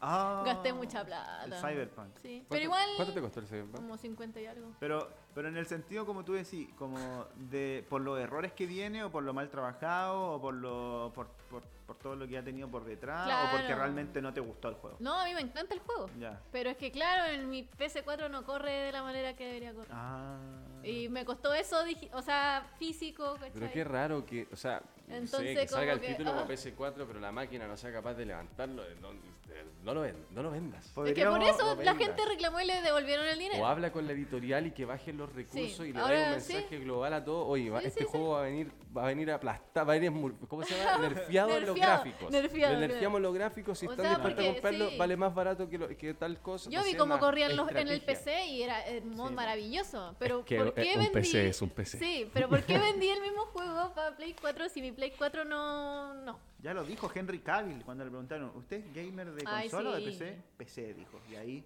[0.02, 1.46] Ah, Gasté mucha plata.
[1.46, 2.18] El Cyberpunk.
[2.22, 3.76] Sí, ¿Cuánto- pero igual ¿Cuánto te costó el Cyberpunk?
[3.76, 4.72] como 50 y algo.
[4.80, 9.04] Pero, pero en el sentido, como tú decís, como de por los errores que viene,
[9.04, 12.44] o por lo mal trabajado, o por lo por, por, por todo lo que ha
[12.44, 14.96] tenido por detrás, o porque realmente no te gustó el juego.
[15.02, 16.10] No, a mí me encanta el juego.
[16.18, 16.42] Ya.
[16.54, 19.92] Pero es que claro, en mi PS4 no corre de la manera que debería correr.
[19.92, 20.38] Ah.
[20.84, 21.78] Y me costó eso,
[22.14, 23.52] o sea, físico, ¿cachai?
[23.54, 26.44] Pero qué raro que, o sea, sé, Entonces, que salga el que, título ah.
[26.44, 30.02] para PS4, pero la máquina no sea capaz de levantarlo, eh, no, eh, no lo,
[30.02, 30.86] ven- no lo vendas.
[30.86, 31.98] Es que por eso no la vendas.
[31.98, 33.64] gente reclamó y le devolvieron el dinero.
[33.64, 36.34] O habla con la editorial y que bajen los recursos Sí, y le ahora den
[36.36, 36.54] un sí.
[36.54, 37.46] mensaje global a todo.
[37.48, 40.00] Oye, va- Sí, este sí, juego va a venir, va a venir aplastado, va a
[40.00, 40.12] venir
[40.48, 40.98] ¿cómo se llama?
[41.10, 42.32] Nerfeado en los gráficos.
[42.32, 44.98] nerfeado, Le nerfeamos los gráficos si O están dispuestos a comprarlo, sí.
[44.98, 46.70] vale más barato que, lo- que tal cosa.
[46.70, 48.02] Yo no vi sé, cómo corrían los, en el.
[48.02, 49.34] PC y era eh, muy Sí.
[49.36, 50.16] maravilloso.
[50.20, 51.10] Pero que, ¿por eh, qué un vendí?
[51.14, 51.98] PC es un PC.
[52.00, 55.46] Sí, pero ¿por qué vendí el mismo juego para Play 4 si mi Play 4
[55.46, 56.40] no no?
[56.62, 59.94] Ya lo dijo Henry Cavill cuando le preguntaron, ¿usted es gamer de Ay, consola o
[59.94, 60.06] de sí.
[60.08, 60.38] PC?
[60.58, 61.20] PC, dijo.
[61.32, 61.64] Y ahí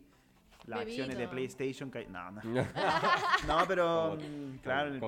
[0.70, 2.42] las acciones de PlayStation ca- No, no.
[3.48, 5.00] No, pero mm, claro, No,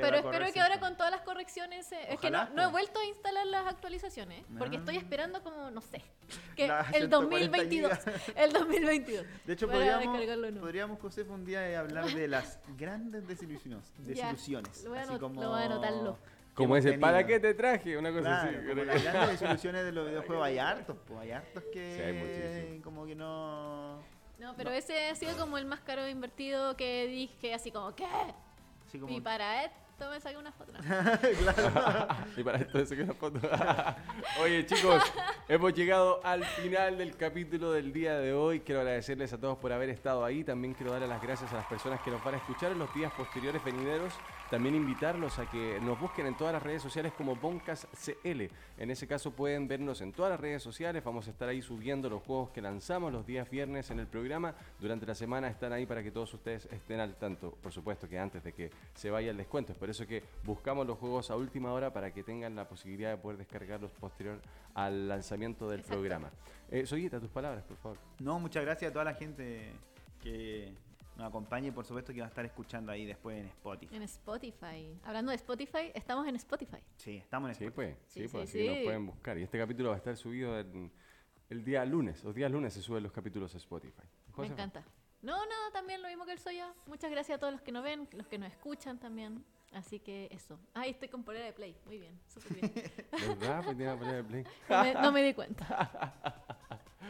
[0.00, 2.70] pero espero que ahora con todas las correcciones eh, es que no, he po.
[2.70, 6.02] vuelto a instalar las actualizaciones porque estoy esperando como no sé
[6.54, 7.98] que Las el 140 2022
[8.36, 13.92] el 2022 De hecho, podríamos, podríamos, José, un día hablar de las grandes desilusiones.
[14.06, 16.18] Ya, desilusiones lo voy a así como lo voy a anotarlo.
[16.18, 17.96] que Como ese, ¿para qué te traje?
[17.96, 18.68] Una cosa Claro, así.
[18.68, 22.80] como las grandes desilusiones de los videojuegos hay hartos, pues hay hartos que Sí, hay
[22.80, 23.98] como que no...
[24.38, 24.76] no pero No.
[24.76, 28.06] ese ha sido como el más caro invertido que dije así como ¿qué?
[28.86, 29.12] Así como...
[29.12, 30.72] y para esto me saqué una foto
[31.38, 32.08] claro.
[32.36, 33.40] y para esto se una foto.
[34.42, 35.02] Oye, chicos,
[35.48, 38.60] hemos llegado al final del capítulo del día de hoy.
[38.60, 40.44] Quiero agradecerles a todos por haber estado ahí.
[40.44, 42.92] También quiero darle las gracias a las personas que nos van a escuchar en los
[42.94, 44.12] días posteriores venideros.
[44.50, 48.42] También invitarlos a que nos busquen en todas las redes sociales como Boncas CL.
[48.78, 51.02] En ese caso pueden vernos en todas las redes sociales.
[51.02, 54.54] Vamos a estar ahí subiendo los juegos que lanzamos los días viernes en el programa.
[54.78, 57.58] Durante la semana están ahí para que todos ustedes estén al tanto.
[57.60, 59.72] Por supuesto que antes de que se vaya el descuento.
[59.72, 63.10] Es por eso que buscamos los juegos a última hora para que tengan la posibilidad
[63.10, 64.40] de poder descargarlos posterior
[64.74, 65.98] al lanzamiento del Exacto.
[65.98, 66.30] programa.
[66.70, 67.98] Eh, Soyita, tus palabras, por favor.
[68.20, 69.72] No, muchas gracias a toda la gente
[70.22, 70.72] que
[71.16, 73.96] nos acompaña y por supuesto que va a estar escuchando ahí después en Spotify.
[73.96, 77.94] en Spotify hablando de Spotify estamos en Spotify Sí, estamos en Sí, Spotify.
[77.96, 78.84] pues, sí, Sí, pues, sí, así nos sí.
[78.84, 79.38] pueden buscar.
[79.38, 80.92] Y este capítulo va a estar subido en-
[81.48, 82.24] el día lunes.
[82.24, 84.02] Los días lunes se suben los capítulos a Spotify.
[84.36, 84.84] me encanta
[85.22, 87.82] no no también lo mismo que el Soya muchas gracias a todos los que nos
[87.82, 89.42] ven los que nos escuchan también
[89.72, 92.72] así que eso ay estoy con polera de play muy bien súper bien
[93.40, 93.62] ¿Verdad?
[93.64, 94.44] Pues tiene poner el play.
[94.68, 96.36] no me, no me di cuenta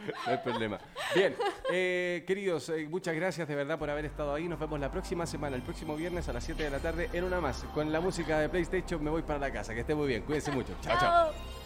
[0.25, 0.79] No hay problema.
[1.15, 1.35] Bien,
[1.71, 4.47] eh, queridos, eh, muchas gracias de verdad por haber estado ahí.
[4.47, 7.23] Nos vemos la próxima semana, el próximo viernes a las 7 de la tarde en
[7.23, 7.63] una más.
[7.73, 9.73] Con la música de PlayStation me voy para la casa.
[9.73, 10.23] Que esté muy bien.
[10.23, 10.73] Cuídense mucho.
[10.81, 11.33] Chao, chao.
[11.33, 11.56] chao